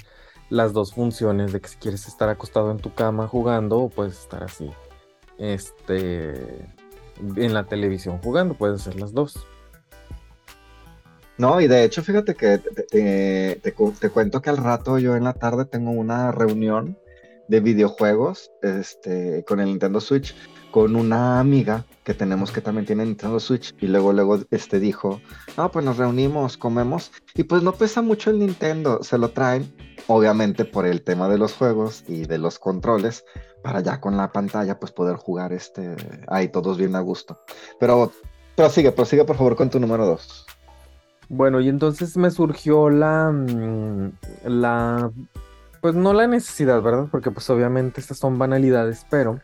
las 0.49 0.73
dos 0.73 0.95
funciones 0.95 1.53
de 1.53 1.61
que 1.61 1.69
si 1.69 1.77
quieres 1.77 2.09
estar 2.09 2.31
acostado 2.31 2.71
en 2.71 2.79
tu 2.79 2.95
cama 2.95 3.29
jugando 3.29 3.81
o 3.81 3.91
puedes 3.91 4.19
estar 4.19 4.43
así, 4.43 4.71
este, 5.39 6.69
en 7.37 7.55
la 7.55 7.65
televisión 7.65 8.19
jugando, 8.19 8.55
puedes 8.55 8.81
hacer 8.81 9.01
las 9.01 9.13
dos. 9.13 9.47
No, 11.43 11.61
y 11.61 11.67
de 11.67 11.83
hecho, 11.83 12.05
fíjate 12.05 12.37
que 12.37 12.59
te, 12.59 12.83
te- 12.85 13.61
te 13.61 13.73
cu- 13.73 13.93
te 13.99 14.11
cuento 14.11 14.41
que 14.41 14.49
al 14.51 14.59
rato 14.59 14.97
yo 15.01 15.17
en 15.17 15.25
la 15.25 15.33
tarde 15.33 15.65
tengo 15.65 15.91
una 15.91 16.31
reunión 16.31 16.97
de 17.49 17.59
videojuegos 17.59 18.53
este, 18.63 19.45
con 19.45 19.59
el 19.59 19.67
Nintendo 19.67 20.01
Switch, 20.01 20.37
con 20.71 20.95
una 20.95 21.41
amiga 21.41 21.85
que 22.05 22.15
tenemos 22.15 22.53
que 22.53 22.61
también 22.61 22.87
tiene 22.87 23.05
Nintendo 23.05 23.41
Switch 23.41 23.75
y 23.81 23.89
luego 23.89 24.13
luego 24.13 24.39
este 24.53 24.79
dijo, 24.79 25.21
"Ah, 25.57 25.69
pues 25.73 25.85
nos 25.85 25.97
reunimos, 25.97 26.57
comemos" 26.57 27.11
y 27.35 27.43
pues 27.43 27.65
no 27.65 27.73
pesa 27.73 28.03
mucho 28.03 28.31
el 28.31 28.39
Nintendo, 28.39 29.03
se 29.03 29.19
lo 29.19 29.31
traen 29.31 29.75
obviamente 30.07 30.65
por 30.65 30.87
el 30.87 31.03
tema 31.03 31.29
de 31.29 31.39
los 31.39 31.55
juegos 31.55 32.05
y 32.07 32.25
de 32.25 32.39
los 32.39 32.61
controles 32.61 33.25
para 33.65 33.81
ya 33.81 34.01
con 34.01 34.17
la 34.17 34.31
pantalla 34.31 34.79
pues 34.79 34.93
poder 34.93 35.17
jugar 35.17 35.53
este 35.53 35.97
ahí 36.29 36.47
todos 36.49 36.79
bien 36.79 36.95
a 36.95 37.01
gusto. 37.01 37.41
Pero 37.81 38.13
prosigue, 38.55 38.93
prosigue 38.93 39.25
por 39.25 39.37
favor 39.37 39.57
con 39.57 39.71
tu 39.71 39.81
número 39.81 40.07
2. 40.07 40.47
Bueno, 41.33 41.61
y 41.61 41.71
entonces 41.71 42.19
me 42.19 42.31
surgió 42.31 42.91
la, 42.91 43.31
mm, 43.33 44.13
la, 44.45 45.11
pues 45.81 45.95
no 45.95 46.13
la 46.13 46.27
necesidad, 46.27 46.83
¿verdad? 46.83 47.09
Porque 47.11 47.31
pues 47.31 47.49
obviamente 47.49 48.03
estas 48.03 48.19
son 48.19 48.39
banalidades, 48.39 49.07
pero 49.09 49.41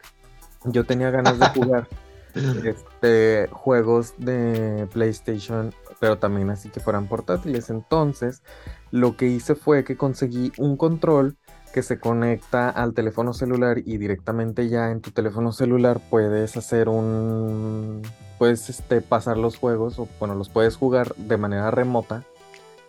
yo 0.64 0.84
tenía 0.84 1.10
ganas 1.10 1.38
de 1.38 1.48
jugar 1.48 1.88
este, 2.62 3.48
juegos 3.52 4.12
de 4.18 4.86
PlayStation, 4.92 5.72
pero 5.98 6.18
también 6.18 6.50
así 6.50 6.68
que 6.68 6.80
fueran 6.80 7.06
portátiles. 7.06 7.70
Entonces, 7.70 8.42
lo 8.90 9.16
que 9.16 9.28
hice 9.28 9.54
fue 9.54 9.82
que 9.84 9.96
conseguí 9.96 10.52
un 10.58 10.76
control 10.76 11.38
que 11.72 11.82
se 11.82 11.98
conecta 11.98 12.68
al 12.68 12.92
teléfono 12.92 13.32
celular 13.32 13.78
y 13.78 13.96
directamente 13.96 14.68
ya 14.68 14.90
en 14.90 15.00
tu 15.00 15.10
teléfono 15.10 15.52
celular 15.52 16.02
puedes 16.10 16.54
hacer 16.54 16.90
un 16.90 18.02
puedes 18.38 18.68
este, 18.70 19.00
pasar 19.00 19.36
los 19.36 19.56
juegos 19.56 19.98
o 19.98 20.08
bueno 20.18 20.34
los 20.34 20.48
puedes 20.48 20.76
jugar 20.76 21.14
de 21.16 21.36
manera 21.36 21.70
remota 21.70 22.22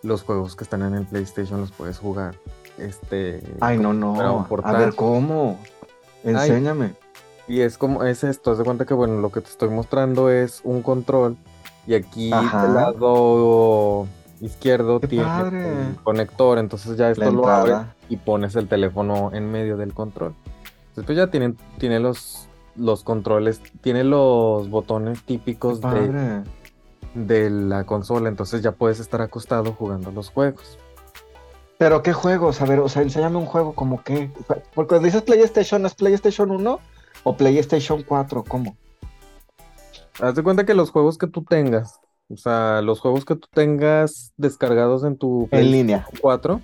los 0.04 0.24
juegos 0.24 0.56
que 0.56 0.64
están 0.64 0.82
en 0.84 0.94
el 0.94 1.06
PlayStation 1.06 1.60
los 1.60 1.72
puedes 1.72 1.98
jugar 2.00 2.36
este 2.78 3.44
Ay, 3.60 3.78
no, 3.78 3.90
un 3.90 4.00
no. 4.00 4.48
A 4.64 4.72
ver, 4.74 4.96
¿cómo? 4.96 5.60
Enséñame. 6.24 6.94
y 7.48 7.62
es 7.62 7.78
como 7.78 8.04
es 8.04 8.24
esto 8.24 8.52
haz 8.52 8.58
de 8.60 8.64
cuenta 8.64 8.86
que 8.86 8.94
bueno 8.94 9.20
lo 9.20 9.32
que 9.32 9.42
te 9.42 9.50
estoy 9.50 9.70
mostrando 9.70 10.30
es 10.30 10.62
un 10.64 10.82
control 10.82 11.38
y 11.88 11.96
aquí 11.96 12.32
Ajá. 12.32 12.64
del 12.64 12.76
lado 12.76 14.08
izquierdo 14.42 15.00
Qué 15.00 15.08
tiene 15.08 15.26
padre. 15.26 15.68
el 15.68 15.96
conector 16.04 16.60
entonces 16.60 16.96
ya 16.98 17.10
esto 17.10 17.32
lo 17.32 17.48
abres 17.48 17.78
y 18.10 18.18
pones 18.18 18.56
el 18.56 18.68
teléfono 18.68 19.32
en 19.34 19.52
medio 19.52 19.78
del 19.78 19.94
control. 19.94 20.34
Entonces 20.90 21.06
pues 21.06 21.18
ya 21.18 21.28
tienen, 21.28 21.58
tiene 21.78 22.00
los, 22.00 22.49
los 22.80 23.04
controles, 23.04 23.62
tiene 23.82 24.04
los 24.04 24.70
botones 24.70 25.24
típicos 25.24 25.82
de, 25.82 26.44
de 27.14 27.50
la 27.50 27.84
consola, 27.86 28.30
entonces 28.30 28.62
ya 28.62 28.72
puedes 28.72 29.00
estar 29.00 29.22
acostado 29.22 29.74
jugando 29.74 30.12
los 30.12 30.30
juegos. 30.30 30.78
Pero 31.78 32.04
qué 32.04 32.12
juegos, 32.12 32.62
a 32.62 32.66
ver, 32.66 32.80
o 32.80 32.90
sea, 32.90 33.02
enséñame 33.04 33.38
un 33.38 33.46
juego 33.46 33.74
como 33.74 34.04
qué. 34.04 34.30
Porque 34.74 34.90
cuando 34.90 35.06
dices 35.06 35.22
PlayStation, 35.22 35.86
¿es 35.86 35.96
PlayStation 35.96 36.52
1 36.52 36.80
o 37.24 37.38
PlayStation 37.38 38.04
4? 38.04 38.44
¿Cómo? 38.44 38.76
Haz 40.22 40.36
de 40.36 40.44
cuenta 40.44 40.66
que 40.66 40.74
los 40.74 40.92
juegos 40.92 41.18
que 41.18 41.28
tú 41.28 41.44
tengas, 41.44 42.02
o 42.30 42.36
sea, 42.36 42.82
los 42.82 43.00
juegos 43.00 43.24
que 43.24 43.36
tú 43.36 43.48
tengas 43.54 44.34
descargados 44.36 45.06
en 45.06 45.18
tu 45.18 45.44
En 45.44 45.50
PlayStation 45.50 45.72
línea. 45.72 46.06
4, 46.20 46.62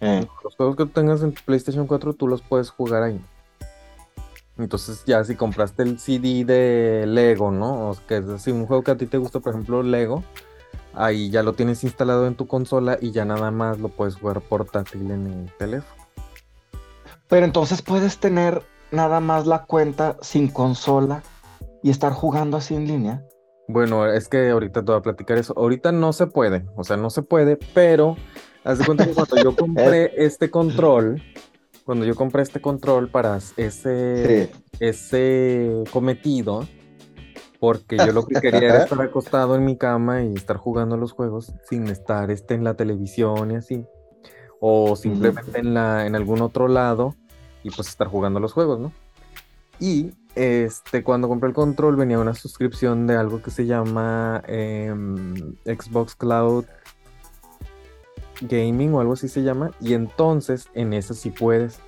Eh, 0.00 0.26
los 0.44 0.56
juegos 0.56 0.76
que 0.76 0.84
tú 0.84 0.90
tengas 0.92 1.22
en 1.22 1.32
tu 1.34 1.42
PlayStation 1.44 1.86
4, 1.86 2.14
tú 2.14 2.26
los 2.26 2.40
puedes 2.40 2.70
jugar 2.70 3.02
ahí. 3.02 3.20
Entonces 4.62 5.02
ya 5.06 5.24
si 5.24 5.34
compraste 5.34 5.82
el 5.82 5.98
CD 5.98 6.44
de 6.44 7.06
Lego, 7.06 7.50
¿no? 7.50 7.90
O 7.90 7.96
que 8.06 8.18
es 8.18 8.28
así, 8.28 8.50
un 8.50 8.66
juego 8.66 8.82
que 8.82 8.90
a 8.90 8.96
ti 8.96 9.06
te 9.06 9.18
gusta, 9.18 9.40
por 9.40 9.52
ejemplo, 9.52 9.82
Lego, 9.82 10.22
ahí 10.94 11.30
ya 11.30 11.42
lo 11.42 11.54
tienes 11.54 11.84
instalado 11.84 12.26
en 12.26 12.34
tu 12.34 12.46
consola 12.46 12.98
y 13.00 13.10
ya 13.12 13.24
nada 13.24 13.50
más 13.50 13.78
lo 13.78 13.88
puedes 13.88 14.16
jugar 14.16 14.40
portátil 14.40 15.10
en 15.10 15.26
el 15.26 15.52
teléfono. 15.58 16.00
Pero 17.28 17.46
entonces 17.46 17.80
puedes 17.82 18.18
tener 18.18 18.62
nada 18.90 19.20
más 19.20 19.46
la 19.46 19.64
cuenta 19.64 20.16
sin 20.20 20.48
consola 20.48 21.22
y 21.82 21.90
estar 21.90 22.12
jugando 22.12 22.56
así 22.56 22.74
en 22.74 22.86
línea. 22.86 23.24
Bueno, 23.68 24.06
es 24.06 24.28
que 24.28 24.50
ahorita 24.50 24.84
te 24.84 24.90
voy 24.90 24.98
a 24.98 25.02
platicar 25.02 25.38
eso. 25.38 25.54
Ahorita 25.56 25.92
no 25.92 26.12
se 26.12 26.26
puede, 26.26 26.66
o 26.76 26.82
sea, 26.82 26.96
no 26.96 27.08
se 27.08 27.22
puede, 27.22 27.56
pero 27.72 28.16
haz 28.64 28.78
de 28.78 28.84
cuenta 28.84 29.06
que 29.06 29.14
cuando 29.14 29.36
yo 29.36 29.54
compré 29.56 30.12
este 30.16 30.50
control, 30.50 31.22
cuando 31.90 32.06
yo 32.06 32.14
compré 32.14 32.42
este 32.42 32.60
control 32.60 33.08
para 33.08 33.38
ese, 33.56 34.48
Sí. 34.48 34.62
ese 34.78 35.82
cometido, 35.92 36.68
porque 37.58 37.96
yo 37.96 38.12
lo 38.12 38.24
que 38.24 38.34
quería 38.40 38.68
era 38.68 38.84
estar 38.84 39.02
acostado 39.02 39.56
en 39.56 39.64
mi 39.64 39.76
cama 39.76 40.22
y 40.22 40.34
estar 40.34 40.56
jugando 40.56 40.96
los 40.96 41.10
juegos 41.10 41.52
sin 41.68 41.88
estar 41.88 42.30
este, 42.30 42.54
en 42.54 42.62
la 42.62 42.74
televisión 42.74 43.50
y 43.50 43.56
así, 43.56 43.84
o 44.60 44.94
simplemente 44.94 45.58
en, 45.58 45.74
la, 45.74 46.06
en 46.06 46.14
algún 46.14 46.42
otro 46.42 46.68
lado 46.68 47.16
y 47.64 47.70
pues 47.70 47.88
estar 47.88 48.06
jugando 48.06 48.38
los 48.38 48.52
juegos, 48.52 48.78
¿no? 48.78 48.92
Y 49.80 50.12
este, 50.36 51.02
cuando 51.02 51.26
compré 51.26 51.48
el 51.48 51.54
control 51.56 51.96
venía 51.96 52.20
una 52.20 52.34
suscripción 52.34 53.08
de 53.08 53.16
algo 53.16 53.42
que 53.42 53.50
se 53.50 53.66
llama 53.66 54.44
em, 54.46 55.56
Xbox 55.64 56.14
Cloud 56.14 56.66
Gaming 58.40 58.94
o 58.94 59.00
algo 59.00 59.14
así 59.14 59.28
se 59.28 59.42
llama. 59.42 59.70
Y 59.80 59.94
entonces 59.94 60.68
en 60.74 60.92
eso 60.92 61.14
sí 61.14 61.30
puedes, 61.30 61.80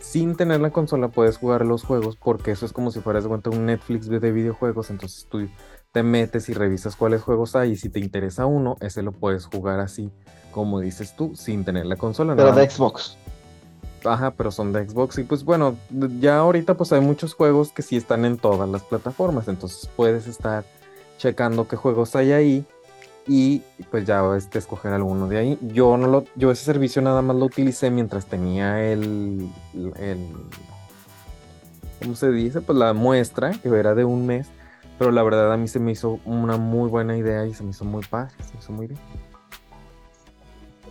sin 0.00 0.36
tener 0.36 0.60
la 0.60 0.70
consola, 0.70 1.08
puedes 1.08 1.38
jugar 1.38 1.64
los 1.64 1.84
juegos 1.84 2.16
porque 2.16 2.50
eso 2.50 2.66
es 2.66 2.72
como 2.72 2.90
si 2.90 3.00
fueras 3.00 3.24
de 3.24 3.28
cuenta 3.28 3.50
un 3.50 3.66
Netflix 3.66 4.08
de 4.08 4.32
videojuegos. 4.32 4.90
Entonces 4.90 5.26
tú 5.28 5.48
te 5.92 6.02
metes 6.02 6.48
y 6.48 6.54
revisas 6.54 6.96
cuáles 6.96 7.22
juegos 7.22 7.56
hay 7.56 7.72
y 7.72 7.76
si 7.76 7.88
te 7.88 8.00
interesa 8.00 8.46
uno, 8.46 8.76
ese 8.80 9.02
lo 9.02 9.12
puedes 9.12 9.46
jugar 9.46 9.80
así, 9.80 10.10
como 10.52 10.80
dices 10.80 11.16
tú, 11.16 11.34
sin 11.34 11.64
tener 11.64 11.86
la 11.86 11.96
consola. 11.96 12.36
Pero 12.36 12.50
nada 12.50 12.60
de. 12.60 12.70
Xbox. 12.70 13.16
Ajá, 14.04 14.30
pero 14.30 14.50
son 14.50 14.72
de 14.72 14.88
Xbox. 14.88 15.18
Y 15.18 15.24
pues 15.24 15.44
bueno, 15.44 15.76
ya 16.20 16.38
ahorita 16.38 16.76
pues 16.76 16.92
hay 16.92 17.00
muchos 17.00 17.34
juegos 17.34 17.72
que 17.72 17.82
sí 17.82 17.96
están 17.96 18.24
en 18.24 18.38
todas 18.38 18.68
las 18.68 18.82
plataformas. 18.82 19.48
Entonces 19.48 19.90
puedes 19.96 20.26
estar 20.26 20.64
checando 21.18 21.66
qué 21.66 21.76
juegos 21.76 22.14
hay 22.14 22.32
ahí. 22.32 22.64
Y 23.26 23.62
pues 23.90 24.06
ya 24.06 24.22
este, 24.36 24.58
escoger 24.58 24.92
alguno 24.92 25.26
de 25.26 25.38
ahí. 25.38 25.58
Yo 25.60 25.96
no 25.96 26.06
lo, 26.06 26.24
yo 26.36 26.50
ese 26.50 26.64
servicio 26.64 27.02
nada 27.02 27.22
más 27.22 27.36
lo 27.36 27.46
utilicé 27.46 27.90
mientras 27.90 28.26
tenía 28.26 28.82
el, 28.82 29.48
el 29.96 30.18
¿cómo 32.00 32.14
se 32.14 32.30
dice? 32.30 32.60
Pues 32.60 32.78
la 32.78 32.92
muestra, 32.92 33.50
que 33.50 33.68
era 33.68 33.94
de 33.94 34.04
un 34.04 34.26
mes. 34.26 34.48
Pero 34.98 35.10
la 35.10 35.22
verdad 35.22 35.52
a 35.52 35.56
mí 35.56 35.68
se 35.68 35.78
me 35.78 35.92
hizo 35.92 36.20
una 36.24 36.56
muy 36.56 36.88
buena 36.88 37.16
idea 37.16 37.46
y 37.46 37.52
se 37.52 37.62
me 37.62 37.70
hizo 37.70 37.84
muy 37.84 38.04
padre, 38.04 38.32
se 38.38 38.54
me 38.54 38.60
hizo 38.60 38.72
muy 38.72 38.86
bien. 38.86 39.00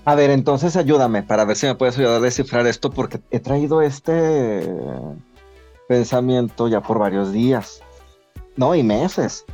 A 0.03 0.13
ver, 0.13 0.29
entonces 0.29 0.75
ayúdame 0.75 1.23
para 1.23 1.45
ver 1.45 1.55
si 1.55 1.65
me 1.65 1.73
puedes 1.73 1.97
ayudar 1.97 2.17
a 2.17 2.19
descifrar 2.19 2.67
esto 2.67 2.91
porque 2.91 3.19
he 3.31 3.39
traído 3.39 3.81
este 3.81 4.69
pensamiento 5.87 6.67
ya 6.67 6.81
por 6.81 6.99
varios 6.99 7.31
días. 7.31 7.81
No, 8.55 8.75
y 8.75 8.83
meses. 8.83 9.45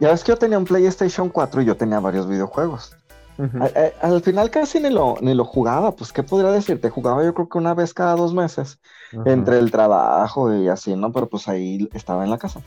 Ya 0.00 0.10
ves 0.10 0.24
que 0.24 0.32
yo 0.32 0.36
tenía 0.38 0.58
un 0.58 0.64
PlayStation 0.64 1.28
4 1.28 1.62
y 1.62 1.66
yo 1.66 1.76
tenía 1.76 2.00
varios 2.00 2.26
videojuegos. 2.26 2.96
Ujú. 3.38 3.58
A- 3.62 3.66
a- 3.66 4.06
Al 4.08 4.20
final 4.22 4.50
casi 4.50 4.80
ni 4.80 4.90
lo, 4.90 5.16
ni 5.20 5.34
lo 5.34 5.44
jugaba, 5.44 5.92
pues 5.92 6.12
¿qué 6.12 6.22
podría 6.22 6.50
decirte? 6.50 6.90
Jugaba 6.90 7.24
yo 7.24 7.32
creo 7.34 7.48
que 7.48 7.58
una 7.58 7.74
vez 7.74 7.94
cada 7.94 8.16
dos 8.16 8.34
meses 8.34 8.78
Ujú. 9.12 9.28
entre 9.28 9.58
el 9.58 9.70
trabajo 9.70 10.52
y 10.54 10.68
así, 10.68 10.94
¿no? 10.96 11.12
Pero 11.12 11.28
pues 11.28 11.48
ahí 11.48 11.88
estaba 11.94 12.24
en 12.24 12.30
la 12.30 12.38
casa. 12.38 12.60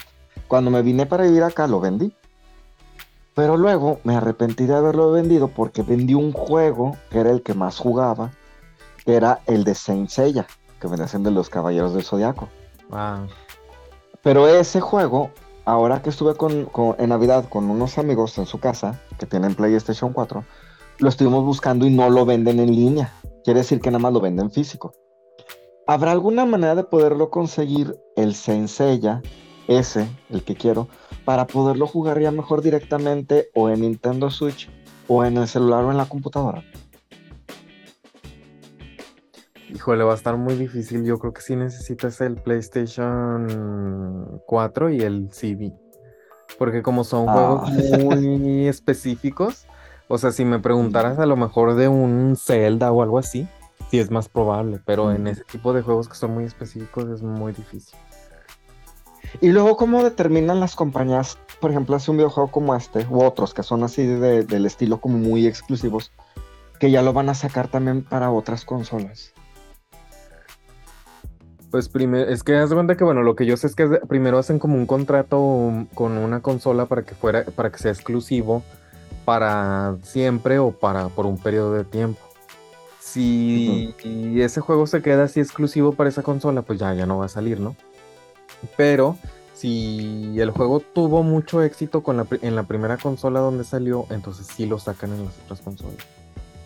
Cuando 0.48 0.70
me 0.72 0.82
vine 0.82 1.06
para 1.06 1.24
vivir 1.26 1.44
acá 1.44 1.68
lo 1.68 1.80
vendí. 1.80 2.14
Pero 3.36 3.58
luego 3.58 4.00
me 4.04 4.16
arrepentí 4.16 4.66
de 4.68 4.76
haberlo 4.76 5.12
vendido 5.12 5.48
porque 5.48 5.82
vendí 5.82 6.14
un 6.14 6.32
juego 6.34 6.98
que 7.10 7.20
era 7.20 7.32
el 7.32 7.42
que 7.42 7.56
más 7.56 7.80
jugaba, 7.80 8.30
que 9.06 9.16
era 9.16 9.40
el 9.48 9.64
de 9.64 9.74
Saint 9.74 10.08
Seiya, 10.10 10.46
que 10.80 10.88
vendría 10.88 11.08
siendo 11.08 11.30
de 11.32 11.36
los 11.36 11.50
Caballeros 11.50 11.96
del 11.96 12.04
Zodiaco. 12.04 12.48
Ah, 12.92 13.26
Pero 14.22 14.48
ese 14.48 14.80
juego, 14.82 15.32
ahora 15.66 16.02
que 16.02 16.10
estuve 16.10 16.36
con, 16.36 16.70
en 16.98 17.10
Navidad 17.10 17.46
con 17.50 17.70
unos 17.70 17.98
amigos 17.98 18.38
en 18.38 18.46
su 18.46 18.60
casa, 18.60 19.02
que 19.18 19.26
tienen 19.26 19.56
PlayStation 19.56 20.14
4, 20.14 20.44
lo 21.00 21.10
estuvimos 21.10 21.44
buscando 21.44 21.86
y 21.86 21.90
no 21.90 22.10
lo 22.10 22.26
venden 22.26 22.60
en 22.60 22.76
línea. 22.76 23.14
Quiere 23.44 23.62
decir 23.62 23.80
que 23.82 23.92
nada 23.92 24.00
más 24.00 24.14
lo 24.14 24.22
venden 24.22 24.52
físico. 24.52 24.94
¿Habrá 25.86 26.12
alguna 26.12 26.46
manera 26.46 26.76
de 26.76 26.84
poderlo 26.84 27.30
conseguir 27.30 27.98
el 28.16 28.36
Senseiya, 28.36 29.22
ese, 29.68 30.08
el 30.30 30.44
que 30.44 30.56
quiero, 30.56 30.88
para 31.26 31.46
poderlo 31.46 31.88
jugar 31.88 32.22
ya 32.22 32.32
mejor 32.32 32.62
directamente 32.62 33.50
o 33.54 33.70
en 33.70 33.82
Nintendo 33.82 34.30
Switch 34.30 34.70
o 35.08 35.26
en 35.26 35.38
el 35.38 35.48
celular 35.48 35.84
o 35.84 35.92
en 35.92 35.98
la 35.98 36.06
computadora? 36.06 36.64
Híjole, 39.74 40.04
va 40.04 40.12
a 40.12 40.16
estar 40.16 40.38
muy 40.38 40.54
difícil. 40.56 41.04
Yo 41.04 41.18
creo 41.20 41.34
que 41.34 41.42
sí 41.42 41.56
necesitas 41.56 42.22
el 42.22 42.36
PlayStation 42.36 43.48
4 44.46 44.90
y 44.92 45.02
el 45.02 45.30
CD. 45.32 45.74
Porque 46.60 46.84
como 46.84 47.04
son 47.04 47.26
juegos 47.28 47.62
Ah. 47.66 47.98
muy 48.00 48.68
específicos, 48.68 49.66
o 50.08 50.18
sea, 50.18 50.32
si 50.32 50.46
me 50.46 50.60
preguntaras 50.60 51.18
a 51.20 51.26
lo 51.26 51.36
mejor 51.36 51.74
de 51.76 51.88
un 51.88 52.36
Zelda 52.38 52.92
o 52.92 53.02
algo 53.02 53.18
así, 53.18 53.48
sí 53.90 54.00
es 54.00 54.12
más 54.12 54.30
probable, 54.30 54.80
pero 54.86 55.12
en 55.12 55.26
ese 55.28 55.44
tipo 55.46 55.74
de 55.74 55.82
juegos 55.82 56.08
que 56.08 56.16
son 56.16 56.34
muy 56.36 56.44
específicos 56.44 57.10
es 57.10 57.24
muy 57.24 57.54
difícil. 57.54 57.98
Y 59.42 59.50
luego, 59.50 59.76
¿cómo 59.78 60.04
determinan 60.04 60.60
las 60.60 60.76
compañías, 60.76 61.40
por 61.60 61.72
ejemplo, 61.72 61.96
hace 61.96 62.12
un 62.12 62.18
videojuego 62.18 62.52
como 62.52 62.76
este, 62.76 63.08
u 63.10 63.24
otros 63.24 63.54
que 63.56 63.64
son 63.64 63.84
así 63.84 64.06
de- 64.06 64.44
del 64.44 64.68
estilo 64.68 65.00
como 65.02 65.18
muy 65.18 65.48
exclusivos, 65.48 66.12
que 66.80 66.92
ya 66.92 67.02
lo 67.02 67.14
van 67.14 67.30
a 67.30 67.34
sacar 67.34 67.68
también 67.70 68.04
para 68.04 68.30
otras 68.30 68.64
consolas? 68.66 69.34
Pues 71.74 71.90
primero, 71.90 72.30
es 72.30 72.44
que 72.44 72.56
haz 72.56 72.70
de 72.70 72.76
cuenta 72.76 72.96
que 72.96 73.04
bueno, 73.04 73.24
lo 73.24 73.36
que 73.36 73.48
yo 73.48 73.58
sé 73.58 73.66
es 73.66 73.74
que 73.74 73.88
primero 74.08 74.38
hacen 74.38 74.60
como 74.60 74.76
un 74.76 74.86
contrato 74.86 75.88
con 75.96 76.20
una 76.20 76.40
consola 76.40 76.86
para 76.86 77.02
que 77.02 77.16
fuera, 77.16 77.46
para 77.46 77.72
que 77.72 77.80
sea 77.80 77.92
exclusivo 77.92 78.62
para 79.26 79.96
siempre 80.04 80.60
o 80.60 80.70
para 80.70 81.08
por 81.08 81.26
un 81.26 81.40
periodo 81.40 81.74
de 81.74 81.84
tiempo. 81.84 82.22
Si 83.00 83.96
ese 84.36 84.62
juego 84.62 84.86
se 84.86 85.02
queda 85.02 85.24
así 85.24 85.40
exclusivo 85.40 85.94
para 85.94 86.12
esa 86.12 86.22
consola, 86.22 86.62
pues 86.62 86.78
ya, 86.78 86.94
ya 86.94 87.08
no 87.08 87.18
va 87.18 87.26
a 87.26 87.30
salir, 87.30 87.60
¿no? 87.60 87.76
Pero 88.78 89.18
si 89.56 90.40
el 90.40 90.52
juego 90.52 90.80
tuvo 90.80 91.24
mucho 91.24 91.64
éxito 91.64 92.04
con 92.04 92.18
la 92.18 92.28
en 92.44 92.56
la 92.56 92.62
primera 92.62 92.98
consola 92.98 93.40
donde 93.40 93.64
salió, 93.64 94.06
entonces 94.12 94.46
sí 94.46 94.68
lo 94.68 94.78
sacan 94.78 95.12
en 95.12 95.26
las 95.26 95.34
otras 95.46 95.62
consolas. 95.62 95.98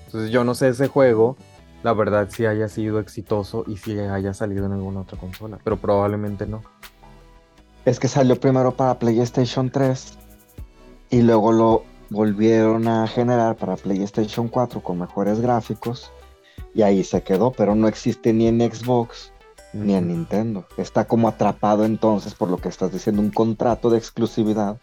Entonces 0.07 0.31
yo 0.31 0.43
no 0.43 0.53
sé 0.53 0.67
ese 0.67 0.89
juego, 0.89 1.37
la 1.84 1.93
verdad, 1.93 2.27
si 2.29 2.46
haya 2.46 2.67
sido 2.67 3.00
exitoso 3.00 3.63
y 3.67 3.77
si 3.77 3.98
haya 4.00 4.34
salido 4.34 4.65
en 4.65 4.74
alguna 4.74 5.01
otra 5.01 5.17
consola, 5.17 5.60
pero 5.63 5.77
probablemente 5.77 6.46
no. 6.46 6.62
Es 7.86 8.00
que 8.00 8.07
salió 8.07 8.39
primero 8.39 8.72
para 8.72 9.00
PlayStation 9.00 9.69
3 9.69 10.17
y 11.10 11.22
luego 11.22 11.51
lo 11.51 11.84
volvieron 12.10 12.88
a 12.88 13.07
generar 13.07 13.55
para 13.55 13.75
PlayStation 13.75 14.48
4 14.48 14.81
con 14.81 15.00
mejores 15.00 15.39
gráficos 15.39 16.12
y 16.74 16.81
ahí 16.81 17.03
se 17.03 17.22
quedó, 17.24 17.51
pero 17.51 17.75
no 17.75 17.88
existe 17.88 18.34
ni 18.34 18.48
en 18.48 18.60
Xbox 18.60 19.31
ni 19.74 19.93
en 19.93 20.07
Nintendo. 20.07 20.65
Está 20.77 21.05
como 21.05 21.27
atrapado 21.27 21.86
entonces 21.86 22.34
por 22.34 22.50
lo 22.50 22.57
que 22.57 22.69
estás 22.69 22.91
diciendo, 22.91 23.22
un 23.22 23.31
contrato 23.31 23.89
de 23.89 23.98
exclusividad 23.98 24.77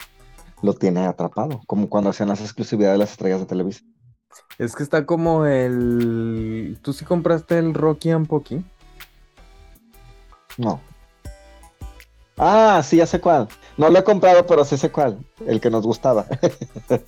lo 0.63 0.75
tiene 0.75 1.07
atrapado, 1.07 1.61
como 1.67 1.89
cuando 1.89 2.11
hacían 2.11 2.31
las 2.31 2.41
exclusividades 2.41 2.95
de 2.95 2.99
las 2.99 3.11
estrellas 3.11 3.41
de 3.41 3.47
televisión. 3.47 3.94
Es 4.59 4.75
que 4.77 4.83
está 4.83 5.05
como 5.07 5.47
el... 5.47 6.79
¿Tú 6.83 6.93
sí 6.93 7.05
compraste 7.05 7.59
el 7.59 7.75
Rocky 7.75 8.11
and 8.11 8.27
Pocky? 8.27 8.65
No. 10.59 10.81
Ah, 12.37 12.83
sí, 12.85 12.97
ya 12.97 13.07
sé 13.07 13.21
cuál. 13.21 13.49
No 13.77 13.89
lo 13.91 13.99
he 13.99 14.05
comprado, 14.05 14.45
pero 14.47 14.65
sí 14.65 14.77
sé 14.77 14.91
cuál. 14.91 15.19
El 15.47 15.61
que 15.61 15.71
nos 15.71 15.85
gustaba. 15.85 16.27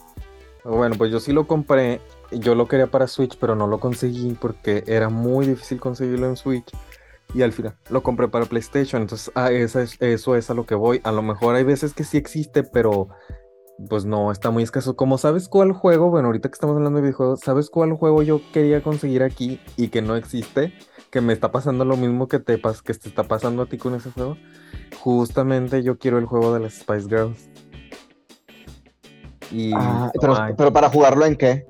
Bueno, 0.64 0.96
pues 0.98 1.12
yo 1.12 1.20
sí 1.20 1.32
lo 1.32 1.46
compré. 1.46 2.00
Yo 2.32 2.56
lo 2.56 2.66
quería 2.66 2.88
para 2.88 3.06
Switch, 3.06 3.38
pero 3.38 3.54
no 3.54 3.68
lo 3.68 3.78
conseguí 3.78 4.32
porque 4.32 4.82
era 4.88 5.08
muy 5.08 5.46
difícil 5.46 5.78
conseguirlo 5.78 6.26
en 6.26 6.36
Switch. 6.36 6.68
Y 7.34 7.42
al 7.42 7.52
final 7.52 7.76
lo 7.88 8.02
compré 8.02 8.26
para 8.26 8.46
PlayStation. 8.46 9.02
Entonces, 9.02 9.30
ah, 9.36 9.52
esa 9.52 9.82
es- 9.82 9.96
eso 10.00 10.34
es 10.34 10.50
a 10.50 10.54
lo 10.54 10.66
que 10.66 10.74
voy. 10.74 11.00
A 11.04 11.12
lo 11.12 11.22
mejor 11.22 11.54
hay 11.54 11.62
veces 11.62 11.94
que 11.94 12.02
sí 12.02 12.16
existe, 12.16 12.64
pero 12.64 13.08
pues 13.88 14.04
no, 14.04 14.32
está 14.32 14.50
muy 14.50 14.62
escaso. 14.62 14.96
Como 14.96 15.18
sabes 15.18 15.48
cuál 15.48 15.72
juego, 15.72 16.10
bueno, 16.10 16.28
ahorita 16.28 16.48
que 16.48 16.54
estamos 16.54 16.76
hablando 16.76 16.96
de 16.98 17.02
videojuegos, 17.02 17.40
¿sabes 17.40 17.68
cuál 17.70 17.92
juego 17.94 18.22
yo 18.22 18.40
quería 18.52 18.82
conseguir 18.82 19.22
aquí 19.22 19.60
y 19.76 19.88
que 19.88 20.02
no 20.02 20.16
existe? 20.16 20.72
Que 21.10 21.20
me 21.20 21.32
está 21.32 21.52
pasando 21.52 21.84
lo 21.84 21.96
mismo 21.96 22.26
que 22.28 22.38
te, 22.40 22.60
que 22.60 22.94
te 22.94 23.08
está 23.08 23.24
pasando 23.24 23.62
a 23.62 23.66
ti 23.66 23.78
con 23.78 23.94
ese 23.94 24.10
juego. 24.10 24.36
Justamente 25.00 25.82
yo 25.82 25.98
quiero 25.98 26.18
el 26.18 26.26
juego 26.26 26.52
de 26.54 26.60
las 26.60 26.74
Spice 26.74 27.08
Girls. 27.08 27.48
Y 29.52 29.72
Ah, 29.74 30.10
pero, 30.20 30.34
pero 30.56 30.72
para 30.72 30.88
jugarlo 30.88 31.24
en 31.24 31.36
qué? 31.36 31.66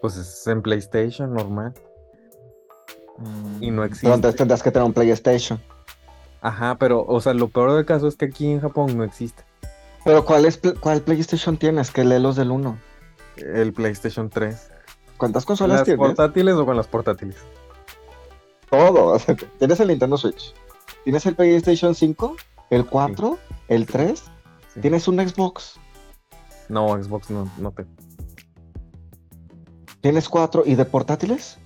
Pues 0.00 0.16
es 0.16 0.46
en 0.46 0.60
PlayStation 0.62 1.32
normal. 1.32 1.72
Y 3.60 3.70
no 3.70 3.82
Pero 3.82 3.84
existe. 3.84 4.12
entonces 4.12 4.36
tendrás 4.36 4.62
que 4.62 4.70
tener 4.70 4.86
un 4.86 4.92
PlayStation. 4.92 5.60
Ajá, 6.40 6.76
pero, 6.78 7.04
o 7.06 7.20
sea, 7.20 7.32
lo 7.34 7.48
peor 7.48 7.72
del 7.72 7.86
caso 7.86 8.08
es 8.08 8.16
que 8.16 8.24
aquí 8.26 8.50
en 8.50 8.60
Japón 8.60 8.96
no 8.96 9.04
existe. 9.04 9.44
Pero 10.04 10.24
¿cuál, 10.24 10.44
es, 10.46 10.60
cuál 10.80 11.02
PlayStation 11.02 11.56
tienes? 11.56 11.90
Que 11.90 12.04
lee 12.04 12.18
los 12.18 12.36
del 12.36 12.50
1. 12.50 12.78
El 13.36 13.72
PlayStation 13.72 14.28
3. 14.28 14.70
¿Cuántas 15.16 15.44
consolas 15.44 15.78
¿Las 15.78 15.84
tienes? 15.84 15.98
portátiles 15.98 16.54
o 16.56 16.66
con 16.66 16.76
las 16.76 16.88
portátiles? 16.88 17.36
Todo. 18.70 19.18
tienes 19.58 19.80
el 19.80 19.88
Nintendo 19.88 20.16
Switch. 20.16 20.54
Tienes 21.04 21.24
el 21.26 21.34
PlayStation 21.36 21.94
5, 21.94 22.36
el 22.70 22.86
4, 22.86 23.38
el 23.68 23.86
3. 23.86 24.22
Sí. 24.74 24.80
Tienes 24.80 25.06
un 25.08 25.16
Xbox. 25.26 25.76
No, 26.68 27.00
Xbox 27.02 27.30
no, 27.30 27.50
no 27.58 27.70
te. 27.72 27.84
Tienes 30.00 30.28
4. 30.28 30.64
¿Y 30.66 30.74
de 30.74 30.84
portátiles? 30.84 31.58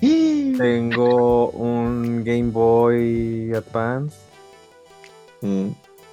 Tengo 0.00 1.50
un 1.50 2.24
Game 2.24 2.50
Boy 2.50 3.52
Advance, 3.54 4.16
Mm. 5.40 5.68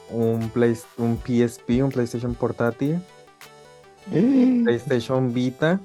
Un, 0.09 0.49
Play, 0.49 0.77
un 0.97 1.17
PSP, 1.17 1.83
un 1.83 1.89
PlayStation 1.89 2.35
portátil. 2.35 3.01
PlayStation 4.63 5.33
Vita 5.33 5.79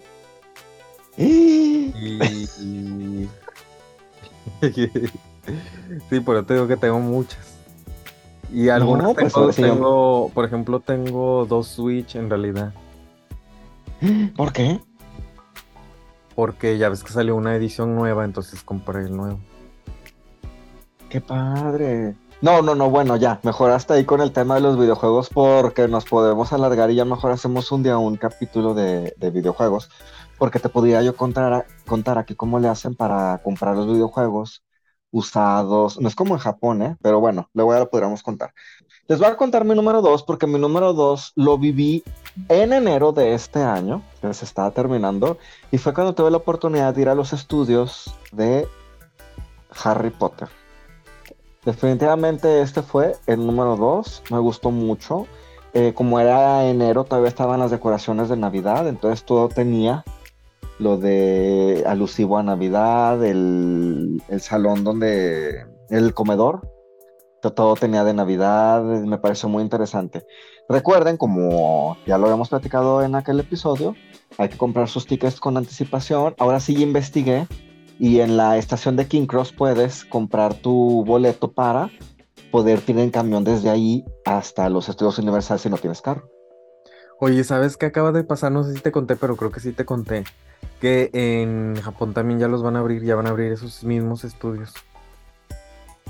¡Ih! 1.16 1.92
y... 2.60 3.28
sí, 6.10 6.20
por 6.20 6.36
eso 6.36 6.44
te 6.44 6.54
digo 6.54 6.68
que 6.68 6.76
tengo 6.76 7.00
muchas. 7.00 7.56
Y 8.52 8.68
algunas 8.68 9.14
pues, 9.14 9.32
tengo, 9.32 9.50
yo- 9.50 9.54
tengo, 9.54 10.30
por 10.34 10.44
ejemplo, 10.44 10.80
tengo 10.80 11.46
dos 11.46 11.68
Switch 11.68 12.16
en 12.16 12.28
realidad. 12.28 12.72
¿Por 14.36 14.52
qué? 14.52 14.80
Porque 16.34 16.78
ya 16.78 16.88
ves 16.88 17.02
que 17.02 17.12
salió 17.12 17.36
una 17.36 17.54
edición 17.54 17.94
nueva, 17.94 18.24
entonces 18.24 18.62
compré 18.62 19.00
el 19.00 19.16
nuevo. 19.16 19.38
¡Qué 21.08 21.20
padre! 21.20 22.14
No, 22.42 22.62
no, 22.62 22.74
no, 22.74 22.88
bueno, 22.88 23.16
ya, 23.16 23.38
mejor 23.42 23.70
hasta 23.70 23.94
ahí 23.94 24.06
con 24.06 24.22
el 24.22 24.32
tema 24.32 24.54
de 24.54 24.62
los 24.62 24.78
videojuegos 24.78 25.28
porque 25.28 25.88
nos 25.88 26.06
podemos 26.06 26.54
alargar 26.54 26.90
y 26.90 26.94
ya 26.94 27.04
mejor 27.04 27.32
hacemos 27.32 27.70
un 27.70 27.82
día 27.82 27.98
un 27.98 28.16
capítulo 28.16 28.72
de, 28.72 29.12
de 29.18 29.30
videojuegos. 29.30 29.90
Porque 30.38 30.58
te 30.58 30.70
podría 30.70 31.02
yo 31.02 31.14
contar, 31.14 31.66
contar 31.86 32.16
aquí 32.16 32.34
cómo 32.34 32.58
le 32.58 32.68
hacen 32.68 32.94
para 32.94 33.42
comprar 33.44 33.76
los 33.76 33.86
videojuegos 33.86 34.62
usados. 35.10 36.00
No 36.00 36.08
es 36.08 36.14
como 36.14 36.32
en 36.34 36.40
Japón, 36.40 36.80
¿eh? 36.80 36.96
Pero 37.02 37.20
bueno, 37.20 37.50
luego 37.52 37.74
ya 37.74 37.80
lo 37.80 37.90
podríamos 37.90 38.22
contar. 38.22 38.54
Les 39.06 39.18
voy 39.18 39.28
a 39.28 39.36
contar 39.36 39.66
mi 39.66 39.74
número 39.74 40.00
dos 40.00 40.22
porque 40.22 40.46
mi 40.46 40.58
número 40.58 40.94
dos 40.94 41.32
lo 41.36 41.58
viví 41.58 42.02
en 42.48 42.72
enero 42.72 43.12
de 43.12 43.34
este 43.34 43.62
año, 43.62 44.02
que 44.22 44.32
se 44.32 44.46
estaba 44.46 44.70
terminando, 44.70 45.36
y 45.70 45.76
fue 45.76 45.92
cuando 45.92 46.14
tuve 46.14 46.30
la 46.30 46.38
oportunidad 46.38 46.94
de 46.94 47.02
ir 47.02 47.08
a 47.10 47.14
los 47.14 47.34
estudios 47.34 48.14
de 48.32 48.66
Harry 49.84 50.10
Potter. 50.10 50.48
Definitivamente 51.64 52.62
este 52.62 52.82
fue 52.82 53.16
el 53.26 53.46
número 53.46 53.76
2, 53.76 54.22
me 54.30 54.38
gustó 54.38 54.70
mucho. 54.70 55.26
Eh, 55.72 55.92
como 55.94 56.18
era 56.18 56.64
enero, 56.66 57.04
todavía 57.04 57.28
estaban 57.28 57.60
las 57.60 57.70
decoraciones 57.70 58.28
de 58.28 58.36
Navidad, 58.36 58.88
entonces 58.88 59.24
todo 59.24 59.48
tenía 59.48 60.04
lo 60.78 60.96
de 60.96 61.84
alusivo 61.86 62.38
a 62.38 62.42
Navidad, 62.42 63.22
el, 63.24 64.20
salón 64.40 64.82
donde, 64.82 65.66
el 65.90 66.14
comedor, 66.14 66.62
to- 67.42 67.52
todo 67.52 67.76
tenía 67.76 68.02
de 68.02 68.14
Navidad, 68.14 68.82
me 68.82 69.18
pareció 69.18 69.48
muy 69.48 69.62
interesante. 69.62 70.24
Recuerden, 70.68 71.16
como 71.18 71.96
ya 72.06 72.16
lo 72.18 72.24
habíamos 72.26 72.48
platicado 72.48 73.02
en 73.04 73.14
aquel 73.14 73.38
episodio, 73.38 73.94
hay 74.38 74.48
que 74.48 74.56
comprar 74.58 74.88
sus 74.88 75.06
tickets 75.06 75.38
con 75.38 75.56
anticipación. 75.56 76.34
Ahora 76.38 76.58
sí 76.60 76.82
investigué 76.82 77.46
y 78.00 78.20
en 78.20 78.36
la 78.38 78.56
estación 78.56 78.96
de 78.96 79.06
King 79.06 79.26
Cross 79.26 79.52
puedes 79.52 80.06
comprar 80.06 80.54
tu 80.54 81.04
boleto 81.04 81.52
para 81.52 81.90
poder 82.50 82.82
ir 82.88 82.98
en 82.98 83.10
camión 83.10 83.44
desde 83.44 83.68
ahí 83.70 84.04
hasta 84.24 84.70
los 84.70 84.88
estudios 84.88 85.18
Universal 85.18 85.58
si 85.60 85.68
no 85.68 85.76
tienes 85.78 86.00
carro. 86.00 86.28
Oye, 87.20 87.44
¿sabes 87.44 87.76
qué 87.76 87.86
acaba 87.86 88.12
de 88.12 88.24
pasar? 88.24 88.52
No 88.52 88.64
sé 88.64 88.74
si 88.74 88.80
te 88.80 88.90
conté, 88.90 89.16
pero 89.16 89.36
creo 89.36 89.52
que 89.52 89.60
sí 89.60 89.72
te 89.72 89.84
conté. 89.84 90.24
Que 90.80 91.10
en 91.12 91.76
Japón 91.82 92.14
también 92.14 92.40
ya 92.40 92.48
los 92.48 92.62
van 92.62 92.76
a 92.76 92.80
abrir, 92.80 93.04
ya 93.04 93.16
van 93.16 93.26
a 93.26 93.30
abrir 93.30 93.52
esos 93.52 93.84
mismos 93.84 94.24
estudios. 94.24 94.72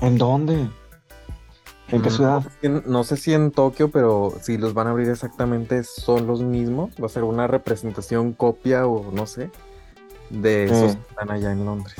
¿En 0.01 0.17
dónde? 0.17 0.69
¿En 1.91 2.01
qué 2.01 2.09
Mm, 2.09 2.11
ciudad? 2.11 2.43
No 2.63 2.81
no 2.85 3.03
sé 3.03 3.17
si 3.17 3.33
en 3.33 3.51
Tokio, 3.51 3.91
pero 3.91 4.33
si 4.41 4.57
los 4.57 4.73
van 4.73 4.87
a 4.87 4.91
abrir 4.91 5.09
exactamente 5.09 5.83
son 5.83 6.27
los 6.27 6.41
mismos. 6.41 6.91
Va 7.01 7.07
a 7.07 7.09
ser 7.09 7.23
una 7.23 7.47
representación, 7.47 8.33
copia 8.33 8.87
o 8.87 9.11
no 9.11 9.25
sé, 9.27 9.51
de 10.31 10.65
esos 10.65 10.93
Eh. 10.93 10.97
que 10.97 11.09
están 11.09 11.31
allá 11.31 11.51
en 11.51 11.65
Londres. 11.65 11.95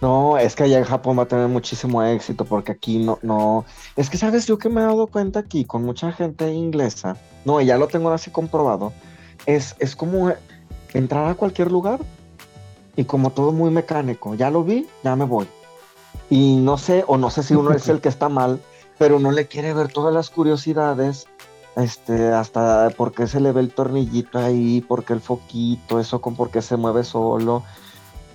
No, 0.00 0.36
es 0.36 0.54
que 0.54 0.64
allá 0.64 0.78
en 0.78 0.84
Japón 0.84 1.18
va 1.18 1.22
a 1.22 1.28
tener 1.28 1.48
muchísimo 1.48 2.02
éxito 2.02 2.44
porque 2.44 2.72
aquí 2.72 2.98
no, 2.98 3.18
no. 3.22 3.64
Es 3.96 4.10
que, 4.10 4.18
¿sabes? 4.18 4.46
Yo 4.46 4.58
que 4.58 4.68
me 4.68 4.82
he 4.82 4.84
dado 4.84 5.06
cuenta 5.06 5.40
aquí 5.40 5.64
con 5.64 5.82
mucha 5.82 6.12
gente 6.12 6.52
inglesa, 6.52 7.16
no, 7.44 7.60
y 7.60 7.66
ya 7.66 7.78
lo 7.78 7.88
tengo 7.88 8.10
así 8.10 8.30
comprobado, 8.30 8.92
es, 9.46 9.74
es 9.78 9.96
como 9.96 10.32
entrar 10.92 11.28
a 11.30 11.34
cualquier 11.34 11.72
lugar 11.72 12.00
y 12.96 13.04
como 13.04 13.30
todo 13.30 13.52
muy 13.52 13.70
mecánico. 13.70 14.34
Ya 14.34 14.50
lo 14.50 14.62
vi, 14.62 14.86
ya 15.02 15.16
me 15.16 15.24
voy. 15.24 15.46
Y 16.28 16.56
no 16.56 16.76
sé, 16.76 17.04
o 17.06 17.16
no 17.16 17.30
sé 17.30 17.42
si 17.42 17.54
uno 17.54 17.72
es 17.72 17.88
el 17.88 18.00
que 18.00 18.08
está 18.10 18.28
mal, 18.28 18.60
pero 18.98 19.18
no 19.18 19.30
le 19.30 19.46
quiere 19.46 19.72
ver 19.72 19.88
todas 19.88 20.12
las 20.12 20.28
curiosidades, 20.28 21.26
este, 21.76 22.32
hasta 22.32 22.90
por 22.90 23.12
qué 23.12 23.26
se 23.26 23.40
le 23.40 23.52
ve 23.52 23.60
el 23.60 23.72
tornillito 23.72 24.38
ahí, 24.38 24.80
por 24.80 25.04
qué 25.04 25.12
el 25.12 25.20
foquito, 25.20 26.00
eso 26.00 26.20
con 26.20 26.36
por 26.36 26.50
qué 26.50 26.62
se 26.62 26.76
mueve 26.76 27.04
solo. 27.04 27.62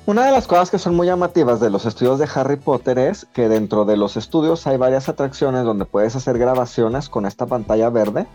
Una 0.06 0.26
de 0.26 0.32
las 0.32 0.48
cosas 0.48 0.72
que 0.72 0.80
son 0.80 0.96
muy 0.96 1.08
llamativas 1.08 1.60
de 1.60 1.70
los 1.70 1.86
estudios 1.86 2.18
de 2.18 2.28
Harry 2.34 2.56
Potter 2.56 2.98
es 2.98 3.26
que 3.32 3.48
dentro 3.48 3.86
de 3.86 3.96
los 3.96 4.18
estudios 4.18 4.66
hay 4.66 4.78
varias 4.78 5.08
atracciones 5.08 5.64
donde 5.64 5.86
puedes 5.86 6.16
hacer 6.16 6.38
grabaciones 6.40 7.10
con 7.10 7.26
esta 7.26 7.46
pantalla 7.46 7.90
verde 7.90 8.26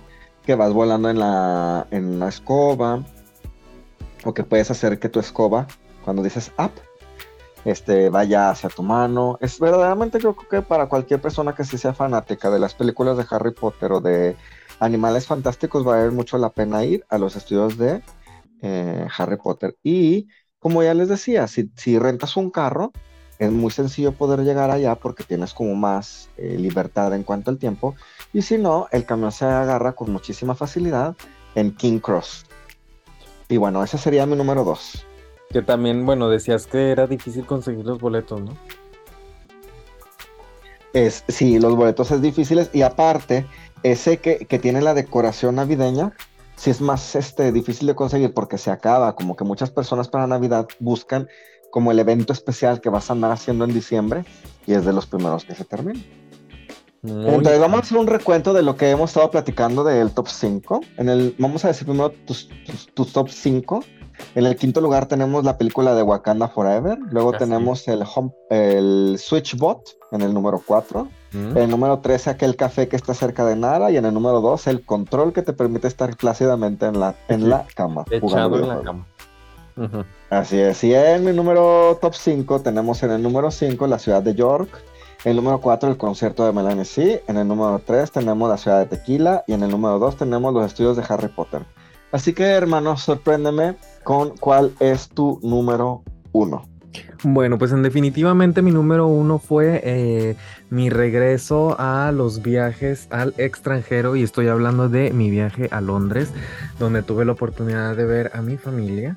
que 0.46 0.54
vas 0.54 0.72
volando 0.72 1.10
en 1.10 1.18
la, 1.18 1.86
en 1.90 2.20
la 2.20 2.28
escoba 2.28 3.02
o 4.24 4.32
que 4.32 4.44
puedes 4.44 4.70
hacer 4.70 4.98
que 4.98 5.08
tu 5.08 5.18
escoba, 5.18 5.66
cuando 6.04 6.22
dices 6.22 6.52
up, 6.58 6.70
este, 7.64 8.10
vaya 8.10 8.50
hacia 8.50 8.68
tu 8.68 8.82
mano. 8.82 9.38
Es 9.40 9.58
verdaderamente 9.58 10.18
creo 10.18 10.36
que 10.36 10.62
para 10.62 10.86
cualquier 10.88 11.20
persona 11.20 11.54
que 11.54 11.64
sí 11.64 11.78
sea 11.78 11.94
fanática 11.94 12.50
de 12.50 12.58
las 12.58 12.74
películas 12.74 13.16
de 13.16 13.26
Harry 13.30 13.52
Potter 13.52 13.92
o 13.92 14.00
de 14.00 14.36
animales 14.80 15.26
fantásticos, 15.26 15.86
va 15.86 15.94
a 15.94 15.96
valer 15.98 16.12
mucho 16.12 16.38
la 16.38 16.50
pena 16.50 16.84
ir 16.84 17.04
a 17.08 17.18
los 17.18 17.36
estudios 17.36 17.78
de 17.78 18.02
eh, 18.62 19.06
Harry 19.16 19.36
Potter. 19.36 19.76
Y 19.82 20.28
como 20.58 20.82
ya 20.82 20.94
les 20.94 21.08
decía, 21.08 21.46
si, 21.46 21.70
si 21.76 21.98
rentas 21.98 22.36
un 22.36 22.50
carro, 22.50 22.92
es 23.38 23.50
muy 23.50 23.70
sencillo 23.70 24.12
poder 24.12 24.40
llegar 24.40 24.70
allá 24.70 24.94
porque 24.94 25.24
tienes 25.24 25.52
como 25.52 25.74
más 25.74 26.30
eh, 26.36 26.56
libertad 26.58 27.12
en 27.14 27.22
cuanto 27.24 27.50
al 27.50 27.58
tiempo. 27.58 27.94
Y 28.32 28.42
si 28.42 28.58
no, 28.58 28.86
el 28.92 29.04
camión 29.04 29.32
se 29.32 29.44
agarra 29.44 29.92
con 29.92 30.10
muchísima 30.10 30.54
facilidad 30.54 31.16
en 31.54 31.74
King 31.74 31.98
Cross. 31.98 32.46
Y 33.48 33.56
bueno, 33.56 33.82
ese 33.82 33.98
sería 33.98 34.26
mi 34.26 34.36
número 34.36 34.64
dos. 34.64 35.04
Que 35.50 35.62
también, 35.62 36.06
bueno, 36.06 36.28
decías 36.28 36.66
que 36.66 36.90
era 36.90 37.06
difícil 37.06 37.46
conseguir 37.46 37.84
los 37.84 38.00
boletos, 38.00 38.40
¿no? 38.40 38.56
Es, 40.92 41.24
sí, 41.28 41.58
los 41.58 41.74
boletos 41.74 42.10
es 42.12 42.22
difíciles 42.22 42.70
y 42.72 42.82
aparte, 42.82 43.44
ese 43.84 44.16
que, 44.18 44.38
que 44.46 44.58
tiene 44.58 44.80
la 44.82 44.94
decoración 44.94 45.54
navideña, 45.54 46.12
sí 46.56 46.70
es 46.70 46.80
más 46.80 47.14
este, 47.14 47.52
difícil 47.52 47.86
de 47.86 47.94
conseguir 47.94 48.34
porque 48.34 48.58
se 48.58 48.70
acaba, 48.72 49.14
como 49.14 49.36
que 49.36 49.44
muchas 49.44 49.70
personas 49.70 50.08
para 50.08 50.26
Navidad 50.26 50.66
buscan 50.80 51.28
como 51.70 51.90
el 51.92 51.98
evento 51.98 52.32
especial 52.32 52.80
que 52.80 52.88
vas 52.88 53.10
a 53.10 53.12
andar 53.12 53.30
haciendo 53.30 53.64
en 53.64 53.72
diciembre 53.74 54.24
y 54.66 54.72
es 54.74 54.84
de 54.84 54.92
los 54.92 55.06
primeros 55.06 55.44
que 55.44 55.54
se 55.54 55.64
termina. 55.64 56.00
Muy 57.02 57.26
Entonces 57.34 57.60
vamos 57.60 57.80
a 57.80 57.82
hacer 57.82 57.98
un 57.98 58.06
recuento 58.06 58.54
de 58.54 58.62
lo 58.62 58.76
que 58.76 58.88
hemos 58.90 59.10
estado 59.10 59.30
platicando 59.30 59.84
del 59.84 60.12
top 60.12 60.28
5. 60.28 60.80
En 60.96 61.10
el, 61.10 61.34
vamos 61.38 61.64
a 61.64 61.68
decir 61.68 61.86
primero 61.86 62.10
tus, 62.10 62.48
tus- 62.64 62.86
tus 62.94 63.12
top 63.12 63.28
5. 63.28 63.84
En 64.36 64.46
el 64.46 64.56
quinto 64.56 64.80
lugar 64.80 65.06
tenemos 65.06 65.44
la 65.44 65.58
película 65.58 65.94
de 65.94 66.02
Wakanda 66.02 66.48
Forever. 66.48 66.96
Luego 67.10 67.30
Así 67.30 67.40
tenemos 67.40 67.86
el, 67.88 68.04
home, 68.14 68.30
el 68.48 69.16
Switchbot 69.18 69.82
en 70.12 70.22
el 70.22 70.32
número 70.32 70.62
4. 70.64 71.06
En 71.34 71.56
el 71.56 71.70
número 71.70 71.98
13 71.98 72.30
aquel 72.30 72.54
café 72.54 72.88
que 72.88 72.96
está 72.96 73.12
cerca 73.12 73.44
de 73.44 73.56
Nara. 73.56 73.90
Y 73.90 73.96
en 73.96 74.04
el 74.04 74.14
número 74.14 74.40
2 74.40 74.66
el 74.68 74.84
control 74.84 75.32
que 75.32 75.42
te 75.42 75.52
permite 75.52 75.88
estar 75.88 76.16
plácidamente 76.16 76.86
en 76.86 77.00
la, 77.00 77.14
en 77.28 77.50
la 77.50 77.66
cama. 77.74 78.04
jugando 78.20 78.58
Echado 78.58 78.62
en 78.62 78.68
la 78.68 78.82
cama. 78.82 79.06
Así 80.30 80.58
es. 80.58 80.84
Y 80.84 80.94
en 80.94 81.24
mi 81.24 81.32
número 81.32 81.98
top 82.00 82.14
5 82.14 82.60
tenemos 82.60 83.02
en 83.02 83.10
el 83.10 83.22
número 83.22 83.50
5 83.50 83.86
la 83.86 83.98
ciudad 83.98 84.22
de 84.22 84.34
York. 84.34 84.68
En 85.24 85.30
el 85.30 85.36
número 85.36 85.60
4 85.60 85.90
el 85.90 85.96
concierto 85.96 86.44
de 86.44 86.52
Melanie 86.52 86.84
C. 86.84 87.24
En 87.26 87.36
el 87.36 87.48
número 87.48 87.80
3 87.84 88.12
tenemos 88.12 88.48
la 88.48 88.56
ciudad 88.56 88.80
de 88.80 88.86
Tequila. 88.86 89.44
Y 89.46 89.54
en 89.54 89.62
el 89.62 89.70
número 89.70 89.98
2 89.98 90.16
tenemos 90.16 90.54
los 90.54 90.66
estudios 90.66 90.96
de 90.96 91.04
Harry 91.08 91.28
Potter. 91.28 91.66
Así 92.12 92.32
que 92.32 92.44
hermano, 92.44 92.96
sorpréndeme 92.96 93.76
con 94.04 94.36
cuál 94.36 94.72
es 94.78 95.08
tu 95.08 95.40
número 95.42 96.02
1. 96.32 96.73
Bueno, 97.22 97.58
pues 97.58 97.72
en 97.72 97.82
definitivamente 97.82 98.60
mi 98.62 98.70
número 98.70 99.06
uno 99.06 99.38
fue 99.38 99.80
eh, 99.84 100.36
mi 100.70 100.90
regreso 100.90 101.74
a 101.78 102.12
los 102.12 102.42
viajes 102.42 103.08
al 103.10 103.34
extranjero 103.38 104.14
y 104.16 104.22
estoy 104.22 104.48
hablando 104.48 104.88
de 104.88 105.10
mi 105.10 105.30
viaje 105.30 105.68
a 105.70 105.80
Londres, 105.80 106.30
donde 106.78 107.02
tuve 107.02 107.24
la 107.24 107.32
oportunidad 107.32 107.96
de 107.96 108.04
ver 108.04 108.30
a 108.34 108.42
mi 108.42 108.56
familia 108.56 109.16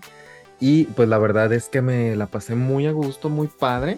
y 0.60 0.86
pues 0.86 1.08
la 1.10 1.18
verdad 1.18 1.52
es 1.54 1.66
que 1.70 1.82
me 1.82 2.16
la 2.16 2.28
pasé 2.28 2.56
muy 2.56 2.88
a 2.88 2.92
gusto, 2.92 3.30
muy 3.30 3.48
padre, 3.48 3.98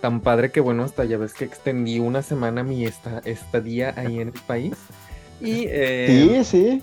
tan 0.00 0.20
padre 0.20 0.50
que 0.50 0.60
bueno, 0.60 0.84
hasta 0.84 1.04
ya 1.04 1.16
ves 1.16 1.32
que 1.34 1.44
extendí 1.44 1.98
una 1.98 2.22
semana 2.22 2.62
mi 2.62 2.84
esta, 2.84 3.20
estadía 3.24 3.94
ahí 3.96 4.20
en 4.20 4.28
el 4.28 4.40
país 4.46 4.74
y 5.40 5.64
eh, 5.68 6.42
Sí, 6.44 6.44
sí. 6.44 6.82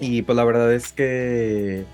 y 0.00 0.22
pues 0.22 0.36
la 0.36 0.44
verdad 0.44 0.72
es 0.74 0.92
que 0.92 1.84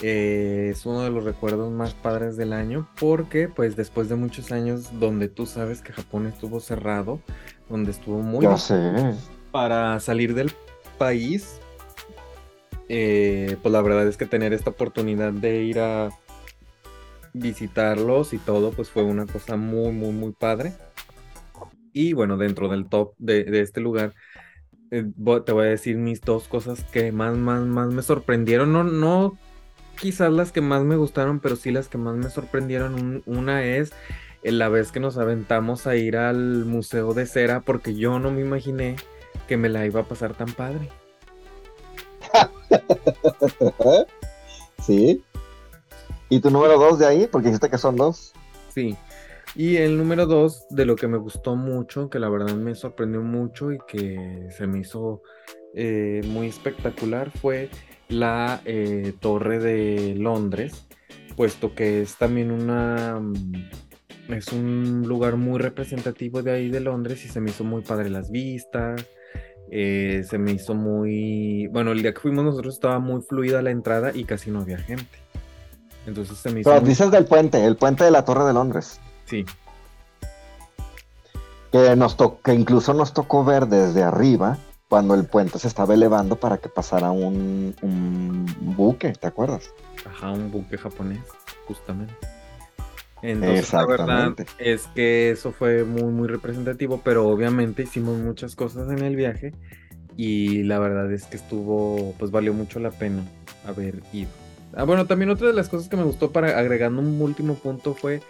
eh, 0.00 0.70
es 0.72 0.86
uno 0.86 1.02
de 1.02 1.10
los 1.10 1.24
recuerdos 1.24 1.70
más 1.70 1.94
padres 1.94 2.36
del 2.36 2.52
año 2.52 2.88
porque 2.98 3.48
pues 3.48 3.76
después 3.76 4.08
de 4.08 4.16
muchos 4.16 4.52
años 4.52 4.98
donde 4.98 5.28
tú 5.28 5.46
sabes 5.46 5.82
que 5.82 5.92
Japón 5.92 6.26
estuvo 6.26 6.60
cerrado, 6.60 7.20
donde 7.68 7.90
estuvo 7.90 8.20
muy 8.20 8.46
para 9.50 10.00
salir 10.00 10.34
del 10.34 10.52
país, 10.98 11.60
eh, 12.88 13.56
pues 13.62 13.72
la 13.72 13.82
verdad 13.82 14.06
es 14.08 14.16
que 14.16 14.26
tener 14.26 14.52
esta 14.52 14.70
oportunidad 14.70 15.32
de 15.32 15.62
ir 15.62 15.78
a 15.80 16.08
visitarlos 17.34 18.32
y 18.32 18.38
todo, 18.38 18.72
pues 18.72 18.90
fue 18.90 19.02
una 19.02 19.26
cosa 19.26 19.56
muy, 19.56 19.92
muy, 19.92 20.12
muy 20.12 20.32
padre. 20.32 20.72
Y 21.92 22.14
bueno, 22.14 22.38
dentro 22.38 22.68
del 22.68 22.88
top 22.88 23.14
de, 23.18 23.44
de 23.44 23.60
este 23.60 23.80
lugar, 23.80 24.14
eh, 24.90 25.04
te 25.44 25.52
voy 25.52 25.66
a 25.66 25.70
decir 25.70 25.96
mis 25.96 26.20
dos 26.20 26.48
cosas 26.48 26.84
que 26.84 27.12
más, 27.12 27.36
más, 27.36 27.62
más 27.62 27.88
me 27.92 28.02
sorprendieron. 28.02 28.72
No, 28.72 28.84
no 28.84 29.38
quizás 30.02 30.32
las 30.32 30.50
que 30.52 30.60
más 30.60 30.82
me 30.82 30.96
gustaron, 30.96 31.38
pero 31.40 31.54
sí 31.56 31.70
las 31.70 31.88
que 31.88 31.96
más 31.96 32.16
me 32.16 32.28
sorprendieron. 32.28 32.94
Un- 32.94 33.22
una 33.26 33.64
es 33.64 33.92
eh, 34.42 34.50
la 34.52 34.68
vez 34.68 34.90
que 34.92 34.98
nos 35.00 35.16
aventamos 35.16 35.86
a 35.86 35.94
ir 35.96 36.16
al 36.16 36.64
Museo 36.66 37.14
de 37.14 37.24
Cera, 37.26 37.60
porque 37.60 37.94
yo 37.94 38.18
no 38.18 38.32
me 38.32 38.40
imaginé 38.40 38.96
que 39.46 39.56
me 39.56 39.68
la 39.68 39.86
iba 39.86 40.00
a 40.00 40.08
pasar 40.08 40.34
tan 40.34 40.52
padre. 40.52 40.88
sí. 44.84 45.22
¿Y 46.28 46.40
tu 46.40 46.50
número 46.50 46.78
2 46.78 46.98
de 46.98 47.06
ahí? 47.06 47.28
Porque 47.30 47.48
dijiste 47.48 47.70
que 47.70 47.78
son 47.78 47.96
dos. 47.96 48.32
Sí. 48.74 48.96
Y 49.54 49.76
el 49.76 49.98
número 49.98 50.26
dos, 50.26 50.66
de 50.70 50.86
lo 50.86 50.96
que 50.96 51.06
me 51.06 51.18
gustó 51.18 51.56
mucho, 51.56 52.08
que 52.08 52.18
la 52.18 52.30
verdad 52.30 52.54
me 52.54 52.74
sorprendió 52.74 53.20
mucho 53.20 53.70
y 53.70 53.78
que 53.86 54.48
se 54.56 54.66
me 54.66 54.80
hizo 54.80 55.22
eh, 55.74 56.22
muy 56.24 56.48
espectacular, 56.48 57.30
fue 57.30 57.68
la 58.12 58.60
eh, 58.64 59.12
Torre 59.20 59.58
de 59.58 60.14
Londres, 60.16 60.86
puesto 61.36 61.74
que 61.74 62.02
es 62.02 62.16
también 62.16 62.50
una... 62.50 63.18
mm, 63.20 64.32
Es 64.32 64.48
un 64.52 65.02
lugar 65.06 65.36
muy 65.36 65.58
representativo 65.58 66.42
de 66.42 66.52
ahí 66.52 66.68
de 66.70 66.80
Londres 66.80 67.24
y 67.24 67.28
se 67.28 67.40
me 67.40 67.50
hizo 67.50 67.64
muy 67.64 67.82
padre 67.82 68.08
las 68.10 68.30
vistas. 68.30 69.04
eh, 69.70 70.22
se 70.28 70.38
me 70.38 70.52
hizo 70.52 70.74
muy... 70.74 71.66
Bueno, 71.68 71.92
el 71.92 72.02
día 72.02 72.12
que 72.14 72.20
fuimos 72.20 72.44
nosotros 72.44 72.74
estaba 72.74 72.98
muy 72.98 73.22
fluida 73.22 73.62
la 73.62 73.70
entrada 73.70 74.10
y 74.14 74.24
casi 74.24 74.50
no 74.50 74.60
había 74.60 74.78
gente. 74.78 75.18
Entonces 76.06 76.36
se 76.38 76.50
me 76.50 76.60
hizo... 76.60 76.68
Pero 76.70 76.80
muy- 76.82 76.88
dices 76.90 77.10
del 77.10 77.24
puente, 77.24 77.64
el 77.64 77.76
puente 77.76 78.04
de 78.04 78.10
la 78.10 78.24
Torre 78.24 78.44
de 78.44 78.52
Londres. 78.52 79.00
Sí. 79.24 79.44
que 81.70 81.96
nos 81.96 82.16
to- 82.16 82.38
que 82.44 82.52
incluso 82.54 82.92
nos 82.92 83.14
tocó 83.14 83.44
ver 83.44 83.66
desde 83.66 84.02
arriba 84.02 84.58
cuando 84.92 85.14
el 85.14 85.24
puente 85.24 85.58
se 85.58 85.68
estaba 85.68 85.94
elevando 85.94 86.36
para 86.36 86.58
que 86.58 86.68
pasara 86.68 87.10
un, 87.12 87.74
un 87.80 88.44
buque, 88.76 89.14
¿te 89.14 89.26
acuerdas? 89.26 89.70
Ajá, 90.04 90.30
un 90.32 90.50
buque 90.50 90.76
japonés, 90.76 91.20
justamente. 91.66 92.12
Entonces, 93.22 93.72
la 93.72 93.86
verdad 93.86 94.34
es 94.58 94.88
que 94.94 95.30
eso 95.30 95.50
fue 95.50 95.84
muy, 95.84 96.12
muy 96.12 96.28
representativo, 96.28 97.00
pero 97.02 97.26
obviamente 97.26 97.84
hicimos 97.84 98.18
muchas 98.18 98.54
cosas 98.54 98.90
en 98.90 98.98
el 98.98 99.16
viaje 99.16 99.54
y 100.18 100.62
la 100.64 100.78
verdad 100.78 101.10
es 101.10 101.24
que 101.24 101.38
estuvo, 101.38 102.12
pues 102.18 102.30
valió 102.30 102.52
mucho 102.52 102.78
la 102.78 102.90
pena 102.90 103.24
haber 103.66 104.02
ido. 104.12 104.28
Ah, 104.74 104.84
bueno, 104.84 105.06
también 105.06 105.30
otra 105.30 105.46
de 105.46 105.54
las 105.54 105.70
cosas 105.70 105.88
que 105.88 105.96
me 105.96 106.04
gustó 106.04 106.32
para 106.32 106.58
agregando 106.58 107.00
un 107.00 107.18
último 107.22 107.54
punto 107.54 107.94
fue 107.94 108.20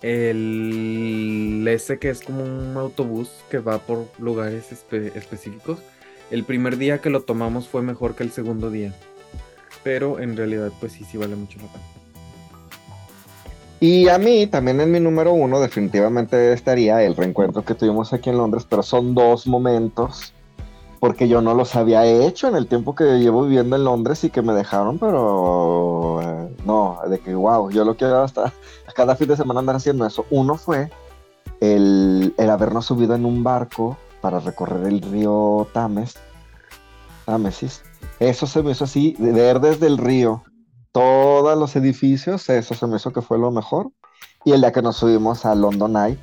el 0.00 1.66
ese 1.68 1.98
que 1.98 2.08
es 2.08 2.22
como 2.22 2.42
un 2.42 2.74
autobús 2.78 3.28
que 3.50 3.58
va 3.58 3.80
por 3.80 4.06
lugares 4.18 4.72
espe- 4.72 5.14
específicos. 5.14 5.78
El 6.30 6.44
primer 6.44 6.76
día 6.76 7.00
que 7.00 7.10
lo 7.10 7.22
tomamos 7.22 7.68
fue 7.68 7.82
mejor 7.82 8.14
que 8.14 8.24
el 8.24 8.32
segundo 8.32 8.70
día. 8.70 8.92
Pero 9.84 10.18
en 10.18 10.36
realidad, 10.36 10.72
pues 10.80 10.92
sí, 10.92 11.04
sí 11.04 11.16
vale 11.16 11.36
mucho 11.36 11.58
la 11.58 11.72
pena. 11.72 11.84
Y 13.78 14.08
a 14.08 14.18
mí, 14.18 14.46
también 14.46 14.80
en 14.80 14.90
mi 14.90 15.00
número 15.00 15.32
uno, 15.32 15.60
definitivamente 15.60 16.52
estaría 16.52 17.02
el 17.02 17.14
reencuentro 17.14 17.64
que 17.64 17.74
tuvimos 17.74 18.12
aquí 18.12 18.30
en 18.30 18.38
Londres, 18.38 18.66
pero 18.68 18.82
son 18.82 19.14
dos 19.14 19.46
momentos, 19.46 20.32
porque 20.98 21.28
yo 21.28 21.42
no 21.42 21.54
los 21.54 21.76
había 21.76 22.06
hecho 22.06 22.48
en 22.48 22.56
el 22.56 22.66
tiempo 22.66 22.94
que 22.94 23.04
llevo 23.18 23.44
viviendo 23.44 23.76
en 23.76 23.84
Londres 23.84 24.24
y 24.24 24.30
que 24.30 24.40
me 24.40 24.54
dejaron, 24.54 24.98
pero 24.98 26.22
eh, 26.22 26.56
no, 26.64 26.98
de 27.08 27.18
que 27.18 27.34
wow, 27.34 27.70
yo 27.70 27.84
lo 27.84 27.96
quiero 27.96 28.22
hasta 28.22 28.50
cada 28.96 29.14
fin 29.14 29.28
de 29.28 29.36
semana 29.36 29.60
andar 29.60 29.76
haciendo 29.76 30.06
eso. 30.06 30.24
Uno 30.30 30.56
fue 30.56 30.90
el, 31.60 32.34
el 32.38 32.50
habernos 32.50 32.86
subido 32.86 33.14
en 33.14 33.26
un 33.26 33.44
barco 33.44 33.98
para 34.20 34.40
recorrer 34.40 34.86
el 34.86 35.00
río 35.00 35.68
Tames, 35.72 36.16
Támesis. 37.24 37.82
Eso 38.20 38.46
se 38.46 38.62
me 38.62 38.72
hizo 38.72 38.84
así, 38.84 39.16
ver 39.18 39.60
desde 39.60 39.86
el 39.86 39.98
río 39.98 40.42
todos 40.92 41.58
los 41.58 41.76
edificios, 41.76 42.48
eso 42.48 42.74
se 42.74 42.86
me 42.86 42.96
hizo 42.96 43.12
que 43.12 43.20
fue 43.20 43.38
lo 43.38 43.50
mejor. 43.50 43.90
Y 44.44 44.52
el 44.52 44.60
día 44.60 44.72
que 44.72 44.80
nos 44.80 44.96
subimos 44.96 45.44
a 45.44 45.54
London 45.54 45.96
Eye, 45.96 46.18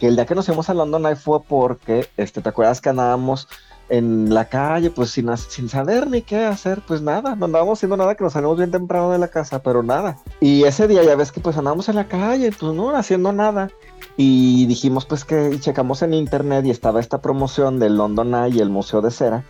que 0.00 0.08
el 0.08 0.16
día 0.16 0.26
que 0.26 0.34
nos 0.34 0.46
subimos 0.46 0.68
a 0.68 0.74
London 0.74 1.06
Eye 1.06 1.14
fue 1.14 1.42
porque, 1.42 2.08
este, 2.16 2.40
¿te 2.40 2.48
acuerdas 2.48 2.80
que 2.80 2.88
andábamos 2.88 3.46
en 3.88 4.34
la 4.34 4.46
calle, 4.46 4.90
pues 4.90 5.10
sin, 5.10 5.34
sin 5.36 5.68
saber 5.68 6.08
ni 6.08 6.22
qué 6.22 6.44
hacer? 6.44 6.82
Pues 6.88 7.02
nada, 7.02 7.36
no 7.36 7.44
andábamos 7.44 7.78
haciendo 7.78 7.96
nada, 7.96 8.16
que 8.16 8.24
nos 8.24 8.32
salimos 8.32 8.58
bien 8.58 8.72
temprano 8.72 9.12
de 9.12 9.18
la 9.18 9.28
casa, 9.28 9.62
pero 9.62 9.84
nada. 9.84 10.18
Y 10.40 10.64
ese 10.64 10.88
día 10.88 11.04
ya 11.04 11.14
ves 11.14 11.30
que 11.30 11.40
pues 11.40 11.56
andábamos 11.56 11.88
en 11.88 11.94
la 11.94 12.08
calle, 12.08 12.50
pues 12.58 12.72
no, 12.72 12.96
haciendo 12.96 13.32
nada. 13.32 13.70
Y 14.16 14.66
dijimos 14.66 15.04
pues 15.04 15.24
que 15.24 15.58
checamos 15.60 16.02
en 16.02 16.14
internet 16.14 16.64
y 16.64 16.70
estaba 16.70 17.00
esta 17.00 17.20
promoción 17.20 17.78
del 17.78 17.96
London 17.96 18.34
Eye 18.34 18.56
y 18.56 18.60
el 18.60 18.70
Museo 18.70 19.00
de 19.02 19.10
Cera 19.10 19.44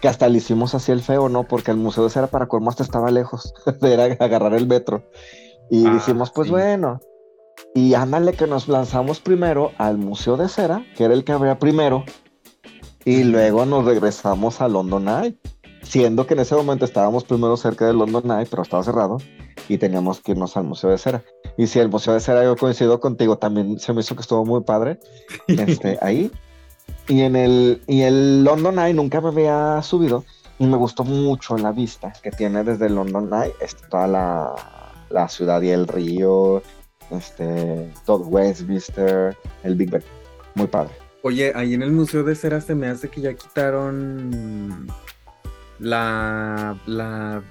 que 0.00 0.08
hasta 0.08 0.28
le 0.28 0.38
hicimos 0.38 0.74
así 0.74 0.90
el 0.90 1.00
feo, 1.00 1.28
¿no? 1.28 1.44
Porque 1.44 1.70
el 1.70 1.76
Museo 1.76 2.02
de 2.02 2.10
Cera 2.10 2.26
para 2.26 2.48
hasta 2.48 2.82
estaba 2.82 3.10
lejos, 3.12 3.54
era 3.82 4.04
agarrar 4.04 4.52
el 4.54 4.66
metro. 4.66 5.04
Y 5.70 5.86
Ah, 5.86 5.94
dijimos, 5.94 6.32
pues 6.32 6.46
sí. 6.46 6.50
bueno, 6.50 6.98
Y 7.74 7.94
ándale 7.94 8.32
que 8.32 8.48
nos 8.48 8.66
lanzamos 8.66 9.20
primero 9.20 9.70
al 9.78 9.98
Museo 9.98 10.36
de 10.36 10.48
Cera, 10.48 10.84
que 10.96 11.04
era 11.04 11.14
el 11.14 11.22
que 11.22 11.30
había 11.32 11.58
primero, 11.60 12.04
y 13.04 13.22
luego 13.22 13.64
nos 13.64 13.84
regresamos 13.84 14.60
a 14.60 14.66
London 14.68 15.08
Eye, 15.08 15.38
siendo 15.82 16.26
que 16.26 16.34
en 16.34 16.40
ese 16.40 16.54
momento 16.54 16.84
estábamos 16.84 17.24
primero 17.24 17.56
cerca 17.56 17.86
de 17.86 17.92
London 17.92 18.30
Eye, 18.30 18.46
pero 18.48 18.62
estaba 18.62 18.82
cerrado, 18.82 19.18
y 19.68 19.78
teníamos 19.78 20.20
que 20.20 20.32
irnos 20.32 20.56
al 20.56 20.64
Museo 20.64 20.90
de 20.90 20.98
Cera. 20.98 21.22
Y 21.56 21.66
si 21.66 21.78
el 21.78 21.88
Museo 21.88 22.14
de 22.14 22.20
Cera 22.20 22.44
yo 22.44 22.56
coincido 22.56 23.00
contigo, 23.00 23.38
también 23.38 23.78
se 23.78 23.92
me 23.92 24.00
hizo 24.00 24.14
que 24.14 24.22
estuvo 24.22 24.44
muy 24.44 24.62
padre 24.62 24.98
este, 25.48 25.98
ahí. 26.00 26.30
Y 27.08 27.22
en 27.22 27.36
el, 27.36 27.82
y 27.86 28.02
el 28.02 28.44
London 28.44 28.78
Eye 28.78 28.94
nunca 28.94 29.20
me 29.20 29.28
había 29.28 29.82
subido, 29.82 30.24
y 30.58 30.66
me 30.66 30.76
gustó 30.76 31.04
mucho 31.04 31.56
la 31.56 31.72
vista 31.72 32.12
que 32.22 32.30
tiene 32.30 32.64
desde 32.64 32.88
London 32.88 33.30
Eye, 33.32 33.52
este, 33.60 33.86
toda 33.88 34.06
la, 34.06 34.54
la 35.10 35.28
ciudad 35.28 35.60
y 35.62 35.70
el 35.70 35.88
río, 35.88 36.62
este, 37.10 37.90
todo 38.06 38.24
Westminster, 38.26 39.36
el 39.64 39.74
Big 39.74 39.90
Ben. 39.90 40.02
Muy 40.54 40.66
padre. 40.66 40.92
Oye, 41.22 41.52
ahí 41.54 41.74
en 41.74 41.82
el 41.82 41.92
Museo 41.92 42.24
de 42.24 42.34
Cera 42.34 42.60
se 42.60 42.74
me 42.74 42.88
hace 42.88 43.08
que 43.08 43.20
ya 43.20 43.32
quitaron 43.34 44.88
la, 45.82 46.78
la, 46.86 47.42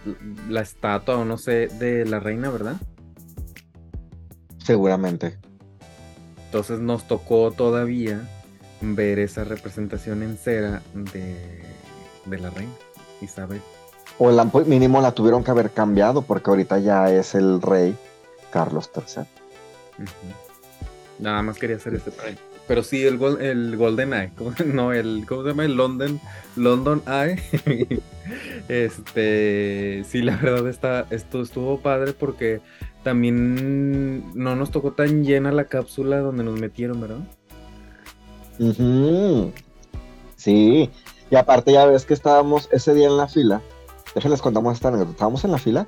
la 0.50 0.62
estatua 0.62 1.18
o 1.18 1.26
no 1.26 1.38
sé 1.38 1.68
de 1.68 2.06
la 2.06 2.20
reina, 2.20 2.50
¿verdad? 2.50 2.78
Seguramente. 4.58 5.38
Entonces 6.46 6.80
nos 6.80 7.08
tocó 7.08 7.52
todavía 7.52 8.22
ver 8.82 9.20
esa 9.20 9.44
representación 9.44 10.24
en 10.24 10.38
cera 10.38 10.82
de, 10.94 11.62
de 12.26 12.40
la 12.40 12.50
reina 12.50 12.74
Isabel. 13.22 13.62
O 14.18 14.32
la, 14.32 14.46
mínimo 14.66 15.02
la 15.02 15.12
tuvieron 15.12 15.44
que 15.44 15.52
haber 15.52 15.72
cambiado 15.72 16.22
porque 16.22 16.50
ahorita 16.50 16.80
ya 16.80 17.12
es 17.12 17.36
el 17.36 17.62
rey 17.62 17.96
Carlos 18.52 18.90
III. 18.96 19.24
Nada 21.20 21.42
más 21.42 21.58
quería 21.58 21.76
hacer 21.76 21.96
este 21.96 22.12
traje. 22.12 22.38
Pero 22.68 22.84
sí, 22.84 23.06
el, 23.06 23.20
el 23.42 23.78
Golden 23.78 24.14
Eye, 24.14 24.32
no, 24.66 24.94
el, 24.94 25.26
¿cómo 25.28 25.44
se 25.44 25.50
llama? 25.50 25.66
El 25.66 25.76
London, 25.76 26.20
London 26.56 27.02
Eye. 27.08 28.02
este, 28.70 30.04
sí, 30.08 30.22
la 30.22 30.38
verdad 30.38 30.68
está, 30.68 31.06
esto 31.10 31.42
estuvo 31.42 31.80
padre 31.80 32.14
porque 32.14 32.62
también 33.04 34.32
no 34.36 34.56
nos 34.56 34.72
tocó 34.72 34.92
tan 34.92 35.24
llena 35.24 35.52
la 35.52 35.66
cápsula 35.66 36.20
donde 36.20 36.44
nos 36.44 36.60
metieron, 36.60 37.02
¿verdad? 37.02 37.20
Sí, 40.36 40.90
y 41.30 41.36
aparte 41.36 41.72
ya 41.72 41.86
ves 41.86 42.06
que 42.06 42.14
estábamos 42.14 42.70
ese 42.72 42.94
día 42.94 43.08
en 43.08 43.18
la 43.18 43.28
fila. 43.28 43.62
Déjenles 44.14 44.42
contamos 44.42 44.76
esta 44.76 44.90
anécdota. 44.90 45.12
Estábamos 45.12 45.44
en 45.46 45.52
la 45.52 45.58
fila 45.58 45.88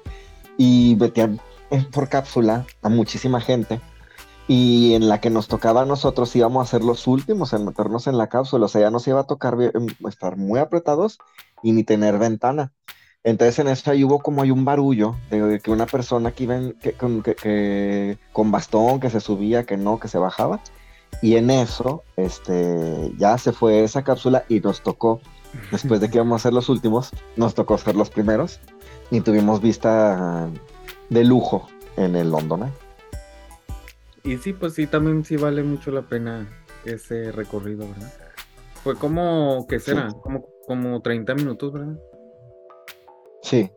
y 0.58 0.96
metían 1.00 1.40
por 1.92 2.10
cápsula 2.10 2.66
a 2.82 2.90
muchísima 2.90 3.42
gente 3.42 3.80
y 4.48 4.94
en 4.94 5.08
la 5.08 5.22
que 5.22 5.30
nos 5.30 5.48
tocaba 5.48 5.82
a 5.82 5.86
nosotros 5.86 6.36
íbamos 6.36 6.68
a 6.68 6.72
ser 6.72 6.84
los 6.84 7.08
últimos 7.08 7.54
en 7.54 7.66
meternos 7.66 8.08
en 8.08 8.18
la 8.18 8.28
cápsula, 8.28 8.66
o 8.66 8.70
sea, 8.70 8.82
ya 8.82 8.92
nos 8.92 9.08
iba 9.08 9.22
a 9.22 9.28
tocar 9.28 9.58
em, 9.62 9.88
estar 10.08 10.38
muy 10.38 10.60
apretados 10.60 11.20
y 11.62 11.72
ni 11.72 11.84
tener 11.84 12.18
ventana. 12.18 12.74
Entonces 13.24 13.58
en 13.60 13.70
eso 13.70 13.90
ahí 13.90 14.04
hubo 14.04 14.20
como 14.20 14.42
hay 14.42 14.52
un 14.52 14.66
barullo 14.66 15.16
de 15.30 15.62
que 15.62 15.72
una 15.72 15.86
persona 15.86 16.32
que 16.32 16.44
iba 16.44 16.60
que, 16.82 18.18
con 18.34 18.52
bastón, 18.52 19.00
que 19.00 19.10
se 19.10 19.22
subía, 19.22 19.64
que 19.64 19.78
no, 19.78 19.98
que 20.00 20.10
se 20.10 20.18
bajaba. 20.18 20.60
Y 21.22 21.38
en 21.38 21.50
eso, 21.50 22.04
este, 22.18 23.14
ya 23.18 23.38
se 23.38 23.54
fue 23.54 23.84
esa 23.84 24.04
cápsula 24.04 24.44
y 24.50 24.60
nos 24.60 24.82
tocó, 24.82 25.22
después 25.72 26.02
de 26.02 26.10
que 26.10 26.18
íbamos 26.18 26.42
a 26.42 26.44
ser 26.44 26.54
los 26.54 26.68
últimos, 26.68 27.12
nos 27.38 27.54
tocó 27.54 27.78
ser 27.78 27.96
los 27.96 28.10
primeros 28.10 28.60
y 29.10 29.22
tuvimos 29.22 29.62
vista 29.62 30.50
de 31.10 31.24
lujo 31.24 31.70
en 31.96 32.18
el 32.18 32.30
London. 32.30 32.74
Y 34.24 34.38
sí, 34.38 34.54
pues 34.54 34.74
sí, 34.74 34.88
también 34.88 35.26
sí 35.26 35.36
vale 35.36 35.64
mucho 35.64 35.92
la 35.92 36.02
pena 36.02 36.48
ese 36.86 37.32
recorrido, 37.32 37.88
¿verdad? 37.88 38.14
Fue 38.84 38.96
como, 38.96 39.66
¿qué 39.68 39.80
será? 39.80 40.10
Como, 40.22 40.46
como 40.66 41.02
30 41.02 41.36
minutos, 41.36 41.74
¿verdad? 41.74 41.98
Sí, 43.42 43.70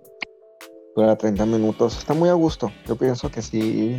dura 0.95 1.17
30 1.17 1.47
minutos. 1.47 1.99
Está 1.99 2.15
muy 2.15 2.29
a 2.29 2.35
gusto. 2.35 2.71
Yo 2.87 2.97
pienso 2.97 3.31
que 3.31 3.43
sí, 3.43 3.99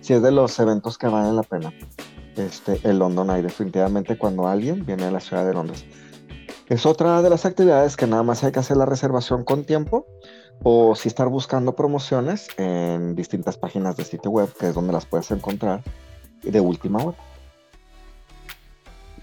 sí 0.00 0.14
es 0.14 0.22
de 0.22 0.32
los 0.32 0.58
eventos 0.58 0.96
que 0.96 1.06
valen 1.06 1.36
la 1.36 1.42
pena. 1.42 1.72
Este, 2.36 2.80
el 2.82 2.98
London 2.98 3.30
Eye, 3.30 3.42
definitivamente 3.42 4.18
cuando 4.18 4.48
alguien 4.48 4.84
viene 4.84 5.04
a 5.04 5.10
la 5.10 5.20
ciudad 5.20 5.46
de 5.46 5.52
Londres. 5.52 5.84
Es 6.68 6.86
otra 6.86 7.20
de 7.20 7.28
las 7.28 7.44
actividades 7.44 7.96
que 7.96 8.06
nada 8.06 8.22
más 8.22 8.42
hay 8.42 8.52
que 8.52 8.58
hacer 8.58 8.78
la 8.78 8.86
reservación 8.86 9.44
con 9.44 9.64
tiempo 9.64 10.06
o 10.64 10.96
si 10.96 11.08
estar 11.08 11.28
buscando 11.28 11.76
promociones 11.76 12.48
en 12.56 13.14
distintas 13.14 13.56
páginas 13.56 13.96
de 13.96 14.04
sitio 14.04 14.30
web, 14.30 14.52
que 14.58 14.68
es 14.68 14.74
donde 14.74 14.92
las 14.92 15.06
puedes 15.06 15.30
encontrar, 15.30 15.84
de 16.42 16.60
última 16.60 17.04
hora. 17.04 17.18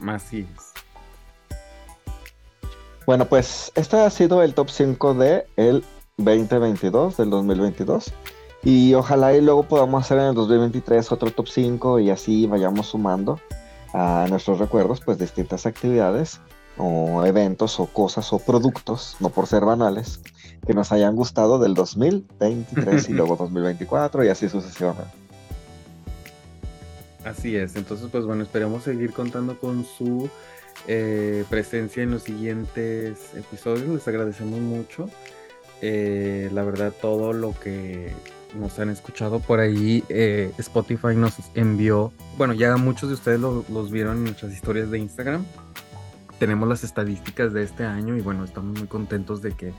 Así 0.07 0.47
es. 0.55 0.71
Bueno, 3.05 3.25
pues 3.25 3.71
este 3.75 3.97
ha 3.97 4.09
sido 4.09 4.43
el 4.43 4.53
top 4.53 4.69
5 4.69 5.15
de 5.15 5.47
el 5.57 5.83
2022, 6.17 7.17
del 7.17 7.31
2022. 7.31 8.13
Y 8.63 8.93
ojalá 8.93 9.33
y 9.33 9.41
luego 9.41 9.63
podamos 9.63 10.05
hacer 10.05 10.19
en 10.19 10.25
el 10.25 10.35
2023 10.35 11.11
otro 11.11 11.31
top 11.31 11.47
5 11.47 11.99
y 11.99 12.11
así 12.11 12.45
vayamos 12.45 12.87
sumando 12.87 13.39
a 13.93 14.27
nuestros 14.29 14.59
recuerdos, 14.59 15.01
pues 15.01 15.17
distintas 15.17 15.65
actividades 15.65 16.39
o 16.81 17.23
eventos 17.25 17.79
o 17.79 17.85
cosas 17.85 18.33
o 18.33 18.39
productos, 18.39 19.15
no 19.19 19.29
por 19.29 19.45
ser 19.45 19.63
banales, 19.63 20.19
que 20.65 20.73
nos 20.73 20.91
hayan 20.91 21.15
gustado 21.15 21.59
del 21.59 21.75
2023 21.75 23.09
y 23.09 23.13
luego 23.13 23.35
2024 23.39 24.25
y 24.25 24.29
así 24.29 24.49
sucesivamente. 24.49 25.11
Así 27.23 27.55
es, 27.55 27.75
entonces 27.75 28.07
pues 28.11 28.25
bueno, 28.25 28.41
esperemos 28.41 28.83
seguir 28.83 29.13
contando 29.13 29.59
con 29.59 29.85
su 29.85 30.27
eh, 30.87 31.45
presencia 31.51 32.01
en 32.01 32.11
los 32.11 32.23
siguientes 32.23 33.19
episodios, 33.35 33.87
les 33.87 34.07
agradecemos 34.07 34.59
mucho. 34.59 35.07
Eh, 35.83 36.49
la 36.51 36.63
verdad, 36.63 36.91
todo 36.99 37.31
lo 37.31 37.53
que 37.59 38.11
nos 38.55 38.79
han 38.79 38.89
escuchado 38.89 39.39
por 39.39 39.59
ahí, 39.59 40.03
eh, 40.09 40.51
Spotify 40.57 41.15
nos 41.15 41.35
envió, 41.53 42.11
bueno, 42.37 42.53
ya 42.53 42.75
muchos 42.77 43.09
de 43.09 43.15
ustedes 43.15 43.39
los 43.39 43.91
vieron 43.91 44.17
en 44.17 44.23
nuestras 44.23 44.51
historias 44.51 44.89
de 44.89 44.97
Instagram. 44.97 45.45
Tenemos 46.41 46.67
las 46.67 46.83
estadísticas 46.83 47.53
de 47.53 47.61
este 47.61 47.85
año 47.85 48.17
y 48.17 48.21
bueno, 48.21 48.43
estamos 48.43 48.75
muy 48.79 48.87
contentos 48.87 49.43
de 49.43 49.51
que 49.51 49.73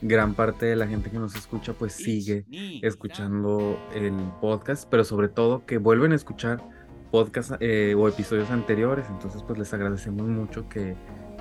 gran 0.00 0.32
parte 0.32 0.64
de 0.64 0.74
la 0.74 0.86
gente 0.86 1.10
que 1.10 1.18
nos 1.18 1.34
escucha 1.34 1.74
pues 1.74 1.92
sigue 1.92 2.46
escuchando 2.80 3.78
el 3.94 4.14
podcast, 4.40 4.88
pero 4.90 5.04
sobre 5.04 5.28
todo 5.28 5.66
que 5.66 5.76
vuelven 5.76 6.12
a 6.12 6.14
escuchar 6.14 6.62
podcast 7.10 7.52
eh, 7.60 7.94
o 7.98 8.08
episodios 8.08 8.50
anteriores, 8.50 9.04
entonces 9.10 9.42
pues 9.42 9.58
les 9.58 9.74
agradecemos 9.74 10.26
mucho 10.26 10.66
que 10.70 10.96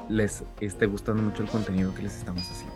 les 0.09 0.43
esté 0.59 0.87
gustando 0.87 1.23
mucho 1.23 1.41
el 1.41 1.47
contenido 1.47 1.95
que 1.95 2.01
les 2.01 2.17
estamos 2.17 2.43
haciendo. 2.51 2.75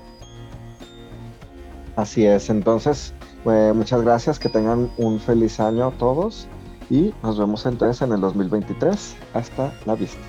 Así 1.98 2.26
es, 2.26 2.50
entonces 2.50 3.14
pues, 3.44 3.76
muchas 3.76 4.02
gracias, 4.04 4.40
que 4.40 4.48
tengan 4.48 4.90
un 4.96 5.20
feliz 5.20 5.60
año 5.60 5.92
todos 6.00 6.48
y 6.90 7.14
nos 7.24 7.38
vemos 7.38 7.66
entonces 7.66 8.02
en 8.02 8.14
el 8.14 8.22
2023. 8.22 9.18
Hasta 9.34 9.74
la 9.86 9.96
vista. 9.96 10.22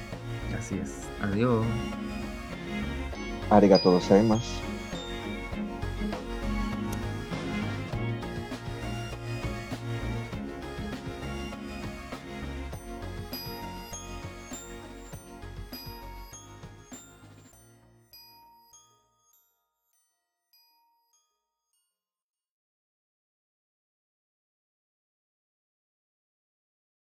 Así 0.59 0.79
es, 0.83 1.04
adiós. 1.25 1.67
Arigato 3.51 3.91
gozaimasu. 3.91 4.74